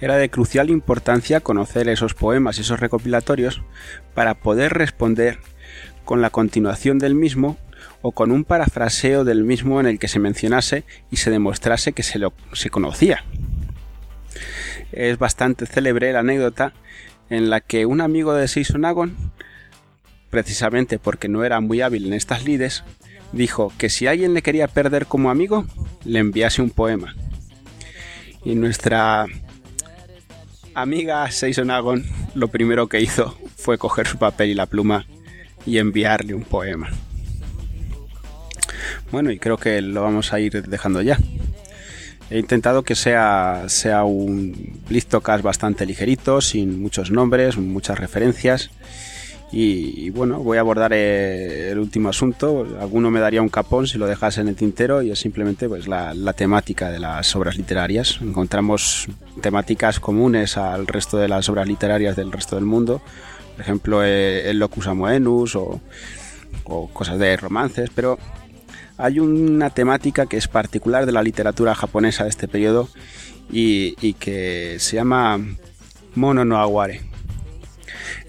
Era 0.00 0.16
de 0.16 0.30
crucial 0.30 0.68
importancia 0.68 1.38
conocer 1.38 1.88
esos 1.88 2.14
poemas 2.14 2.58
y 2.58 2.62
esos 2.62 2.80
recopilatorios 2.80 3.62
para 4.14 4.34
poder 4.34 4.72
responder 4.72 5.38
con 6.04 6.22
la 6.22 6.30
continuación 6.30 6.98
del 6.98 7.14
mismo 7.14 7.56
o 8.02 8.12
con 8.12 8.32
un 8.32 8.44
parafraseo 8.44 9.24
del 9.24 9.44
mismo 9.44 9.80
en 9.80 9.86
el 9.86 9.98
que 9.98 10.08
se 10.08 10.18
mencionase 10.18 10.84
y 11.10 11.16
se 11.16 11.30
demostrase 11.30 11.92
que 11.92 12.02
se, 12.02 12.18
lo, 12.18 12.32
se 12.52 12.70
conocía. 12.70 13.24
Es 14.90 15.18
bastante 15.18 15.66
célebre 15.66 16.12
la 16.12 16.20
anécdota 16.20 16.74
en 17.30 17.48
la 17.48 17.60
que 17.60 17.86
un 17.86 18.00
amigo 18.00 18.34
de 18.34 18.48
Seisonagon, 18.48 19.16
precisamente 20.30 20.98
porque 20.98 21.28
no 21.28 21.44
era 21.44 21.60
muy 21.60 21.80
hábil 21.80 22.06
en 22.06 22.12
estas 22.12 22.44
lides, 22.44 22.84
dijo 23.32 23.72
que 23.78 23.88
si 23.88 24.06
alguien 24.06 24.34
le 24.34 24.42
quería 24.42 24.68
perder 24.68 25.06
como 25.06 25.30
amigo, 25.30 25.64
le 26.04 26.18
enviase 26.18 26.60
un 26.60 26.70
poema. 26.70 27.14
Y 28.44 28.54
nuestra 28.54 29.26
amiga 30.74 31.30
Seisonagon 31.30 32.04
lo 32.34 32.48
primero 32.48 32.88
que 32.88 33.00
hizo 33.00 33.38
fue 33.56 33.78
coger 33.78 34.06
su 34.06 34.18
papel 34.18 34.50
y 34.50 34.54
la 34.54 34.66
pluma 34.66 35.06
y 35.66 35.78
enviarle 35.78 36.34
un 36.34 36.42
poema. 36.42 36.90
Bueno, 39.10 39.30
y 39.30 39.38
creo 39.38 39.58
que 39.58 39.82
lo 39.82 40.02
vamos 40.02 40.32
a 40.32 40.40
ir 40.40 40.66
dejando 40.66 41.02
ya. 41.02 41.18
He 42.30 42.38
intentado 42.38 42.82
que 42.82 42.94
sea, 42.94 43.64
sea 43.68 44.04
un 44.04 44.80
listocast 44.88 45.44
bastante 45.44 45.84
ligerito, 45.84 46.40
sin 46.40 46.80
muchos 46.80 47.10
nombres, 47.10 47.58
muchas 47.58 47.98
referencias. 47.98 48.70
Y, 49.54 50.08
bueno, 50.08 50.38
voy 50.38 50.56
a 50.56 50.60
abordar 50.60 50.94
eh, 50.94 51.70
el 51.70 51.78
último 51.78 52.08
asunto. 52.08 52.66
Alguno 52.80 53.10
me 53.10 53.20
daría 53.20 53.42
un 53.42 53.50
capón 53.50 53.86
si 53.86 53.98
lo 53.98 54.06
dejase 54.06 54.40
en 54.40 54.48
el 54.48 54.56
tintero 54.56 55.02
y 55.02 55.10
es 55.10 55.18
simplemente 55.18 55.68
pues, 55.68 55.86
la, 55.86 56.14
temática 56.32 56.90
de 56.90 56.98
las 56.98 57.36
obras 57.36 57.58
literarias. 57.58 58.18
Encontramos 58.22 59.08
temáticas 59.42 60.00
comunes 60.00 60.56
al 60.56 60.86
resto 60.86 61.18
de 61.18 61.28
las 61.28 61.50
obras 61.50 61.68
literarias 61.68 62.16
del 62.16 62.32
resto 62.32 62.56
del 62.56 62.64
mundo. 62.64 63.02
Por 63.52 63.60
ejemplo, 63.60 64.04
eh, 64.04 64.50
el 64.50 64.58
Locus 64.58 64.86
Amoenus 64.86 65.56
o, 65.56 65.80
cosas 66.92 67.18
de 67.18 67.36
romances, 67.36 67.90
pero 67.94 68.18
hay 68.96 69.18
una 69.18 69.70
temática 69.70 70.26
que 70.26 70.36
es 70.36 70.48
particular 70.48 71.06
de 71.06 71.12
la 71.12 71.22
literatura 71.22 71.74
japonesa 71.74 72.24
de 72.24 72.30
este 72.30 72.48
periodo 72.48 72.88
y, 73.50 74.14
que 74.14 74.76
se 74.78 74.96
llama 74.96 75.38
Mono 76.14 76.44
no 76.44 76.56
Aware. 76.58 77.02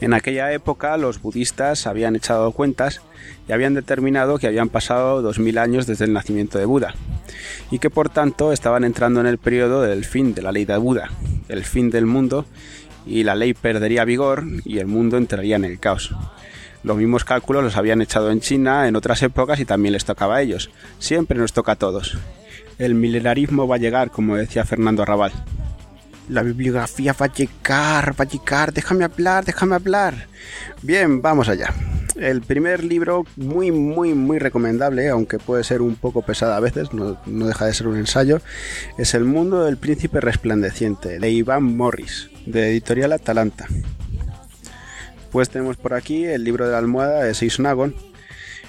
En 0.01 0.13
aquella 0.13 0.51
época 0.51 0.97
los 0.97 1.21
budistas 1.21 1.88
habían 1.88 2.15
echado 2.15 2.51
cuentas 2.51 3.01
y 3.47 3.53
habían 3.53 3.73
determinado 3.73 4.38
que 4.38 4.47
habían 4.47 4.69
pasado 4.69 5.21
2000 5.21 5.57
años 5.57 5.88
desde 5.88 6.05
el 6.05 6.13
nacimiento 6.13 6.57
de 6.57 6.65
Buda 6.65 6.95
y 7.71 7.79
que 7.79 7.89
por 7.89 8.09
tanto 8.09 8.51
estaban 8.51 8.83
entrando 8.83 9.19
en 9.19 9.27
el 9.27 9.38
periodo 9.38 9.81
del 9.81 10.05
fin 10.05 10.33
de 10.33 10.41
la 10.41 10.51
ley 10.51 10.65
de 10.65 10.77
Buda, 10.77 11.12
el 11.49 11.63
fin 11.63 11.89
del 11.89 12.05
mundo 12.05 12.45
y 13.05 13.23
la 13.23 13.35
ley 13.35 13.53
perdería 13.53 14.05
vigor 14.05 14.43
y 14.65 14.79
el 14.79 14.87
mundo 14.87 15.17
entraría 15.17 15.55
en 15.55 15.65
el 15.65 15.79
caos. 15.79 16.15
Los 16.83 16.97
mismos 16.97 17.23
cálculos 17.23 17.63
los 17.63 17.77
habían 17.77 18.01
echado 18.01 18.29
en 18.29 18.41
China 18.41 18.87
en 18.87 18.95
otras 18.95 19.23
épocas 19.23 19.59
y 19.59 19.65
también 19.65 19.93
les 19.93 20.03
tocaba 20.05 20.35
a 20.35 20.41
ellos. 20.41 20.69
Siempre 20.99 21.39
nos 21.39 21.53
toca 21.53 21.73
a 21.73 21.77
todos. 21.77 22.17
El 22.77 22.95
milenarismo 22.95 23.67
va 23.67 23.75
a 23.75 23.79
llegar, 23.79 24.11
como 24.11 24.35
decía 24.35 24.65
Fernando 24.65 25.03
Arrabal. 25.03 25.31
La 26.29 26.41
bibliografía 26.41 27.13
va 27.19 27.27
a 27.27 27.33
llegar, 27.33 28.19
va 28.19 28.23
a 28.23 28.27
llegar, 28.27 28.73
déjame 28.73 29.05
hablar, 29.05 29.45
déjame 29.45 29.75
hablar. 29.75 30.27
Bien, 30.81 31.21
vamos 31.21 31.47
allá. 31.47 31.73
El 32.15 32.41
primer 32.41 32.83
libro, 32.83 33.25
muy, 33.37 33.71
muy, 33.71 34.13
muy 34.13 34.39
recomendable, 34.39 35.09
aunque 35.09 35.39
puede 35.39 35.63
ser 35.63 35.81
un 35.81 35.95
poco 35.95 36.21
pesado 36.21 36.53
a 36.53 36.59
veces, 36.59 36.93
no, 36.93 37.17
no 37.25 37.47
deja 37.47 37.65
de 37.65 37.73
ser 37.73 37.87
un 37.87 37.97
ensayo, 37.97 38.41
es 38.97 39.13
El 39.13 39.25
mundo 39.25 39.63
del 39.63 39.77
príncipe 39.77 40.21
resplandeciente, 40.21 41.19
de 41.19 41.31
Iván 41.31 41.63
Morris, 41.63 42.29
de 42.45 42.71
Editorial 42.71 43.13
Atalanta. 43.13 43.67
Después 45.17 45.49
tenemos 45.49 45.77
por 45.77 45.93
aquí 45.93 46.25
el 46.25 46.43
libro 46.43 46.65
de 46.65 46.73
la 46.73 46.77
almohada 46.77 47.23
de 47.23 47.34
Seisnagon, 47.34 47.95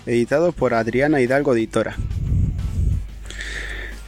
editado 0.07 0.53
por 0.53 0.75
Adriana 0.75 1.21
Hidalgo 1.21 1.55
Editora. 1.55 1.97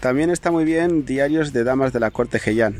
También 0.00 0.30
está 0.30 0.50
muy 0.50 0.64
bien 0.64 1.04
Diarios 1.04 1.52
de 1.52 1.64
Damas 1.64 1.92
de 1.92 2.00
la 2.00 2.10
Corte 2.10 2.40
Heian. 2.44 2.76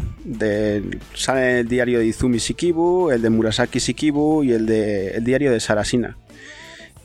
sale 1.14 1.60
el 1.60 1.68
diario 1.68 1.98
de 1.98 2.06
Izumi 2.06 2.38
Shikibu, 2.38 3.10
el 3.10 3.20
de 3.22 3.30
Murasaki 3.30 3.80
Shikibu 3.80 4.44
y 4.44 4.52
el, 4.52 4.66
de, 4.66 5.08
el 5.08 5.24
diario 5.24 5.50
de 5.50 5.58
Sarasina, 5.58 6.16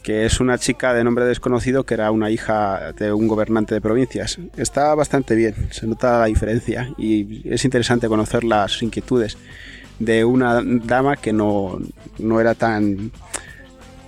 que 0.04 0.26
es 0.26 0.40
una 0.40 0.58
chica 0.58 0.94
de 0.94 1.04
nombre 1.04 1.26
desconocido 1.26 1.84
que 1.84 1.94
era 1.94 2.12
una 2.12 2.30
hija 2.30 2.94
de 2.94 3.14
un 3.14 3.28
gobernante 3.28 3.76
de 3.76 3.82
provincias. 3.82 4.40
Está 4.58 4.94
bastante 4.96 5.36
bien, 5.36 5.56
se 5.72 5.88
nota 5.88 6.20
la 6.20 6.26
diferencia 6.26 6.92
y 6.98 7.42
es 7.50 7.64
interesante 7.66 8.08
conocer 8.08 8.44
las 8.44 8.82
inquietudes 8.82 9.38
de 10.00 10.26
una 10.26 10.62
dama 10.64 11.16
que 11.16 11.32
no, 11.32 11.80
era 12.40 12.56
tan 12.56 13.12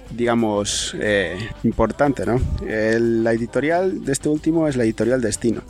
digamos 0.09 0.95
eh, 0.99 1.37
importante 1.63 2.23
¿no? 2.25 2.39
la 2.67 3.33
editorial 3.33 4.05
de 4.05 4.11
este 4.11 4.29
último 4.29 4.67
es 4.67 4.75
la 4.75 4.83
editorial 4.83 5.21
Destino 5.21 5.61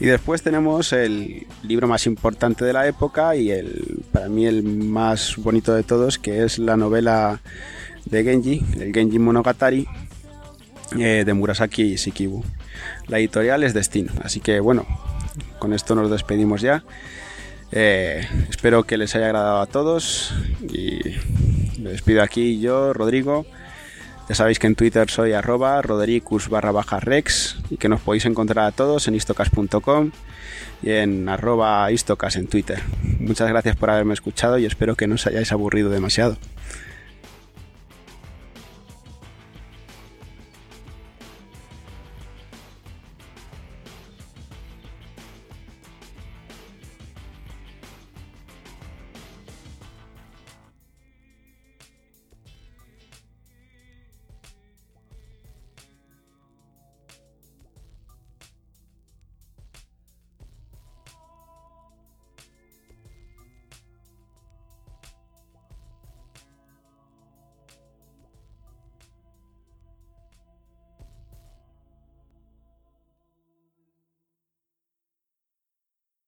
y 0.00 0.06
después 0.06 0.42
tenemos 0.42 0.92
el 0.92 1.46
libro 1.62 1.86
más 1.86 2.06
importante 2.06 2.64
de 2.64 2.72
la 2.72 2.86
época 2.86 3.36
y 3.36 3.50
el 3.50 4.02
para 4.12 4.28
mí 4.28 4.46
el 4.46 4.62
más 4.62 5.36
bonito 5.36 5.74
de 5.74 5.82
todos 5.82 6.18
que 6.18 6.44
es 6.44 6.58
la 6.58 6.76
novela 6.76 7.40
de 8.06 8.24
Genji 8.24 8.62
el 8.80 8.92
Genji 8.92 9.18
Monogatari 9.18 9.86
eh, 10.98 11.24
de 11.24 11.34
Murasaki 11.34 11.96
Shikibu 11.96 12.42
la 13.08 13.18
editorial 13.18 13.64
es 13.64 13.74
Destino 13.74 14.12
así 14.22 14.40
que 14.40 14.60
bueno 14.60 14.86
con 15.58 15.72
esto 15.72 15.94
nos 15.94 16.10
despedimos 16.10 16.60
ya 16.60 16.84
eh, 17.72 18.28
espero 18.50 18.84
que 18.84 18.96
les 18.96 19.16
haya 19.16 19.26
agradado 19.26 19.60
a 19.60 19.66
todos 19.66 20.32
y 20.62 21.00
me 21.84 21.90
despido 21.90 22.22
aquí 22.22 22.60
yo, 22.60 22.92
Rodrigo. 22.92 23.46
Ya 24.28 24.34
sabéis 24.34 24.58
que 24.58 24.66
en 24.66 24.74
Twitter 24.74 25.10
soy 25.10 25.32
arroba 25.32 25.82
rodericus 25.82 26.48
barra 26.48 26.72
baja 26.72 26.98
rex 26.98 27.58
y 27.68 27.76
que 27.76 27.90
nos 27.90 28.00
podéis 28.00 28.24
encontrar 28.24 28.64
a 28.64 28.72
todos 28.72 29.06
en 29.06 29.14
istocas.com 29.16 30.12
y 30.82 30.90
en 30.92 31.28
arroba 31.28 31.90
istocas 31.92 32.36
en 32.36 32.46
Twitter. 32.46 32.80
Muchas 33.18 33.50
gracias 33.50 33.76
por 33.76 33.90
haberme 33.90 34.14
escuchado 34.14 34.56
y 34.56 34.64
espero 34.64 34.94
que 34.94 35.06
no 35.06 35.16
os 35.16 35.26
hayáis 35.26 35.52
aburrido 35.52 35.90
demasiado. 35.90 36.38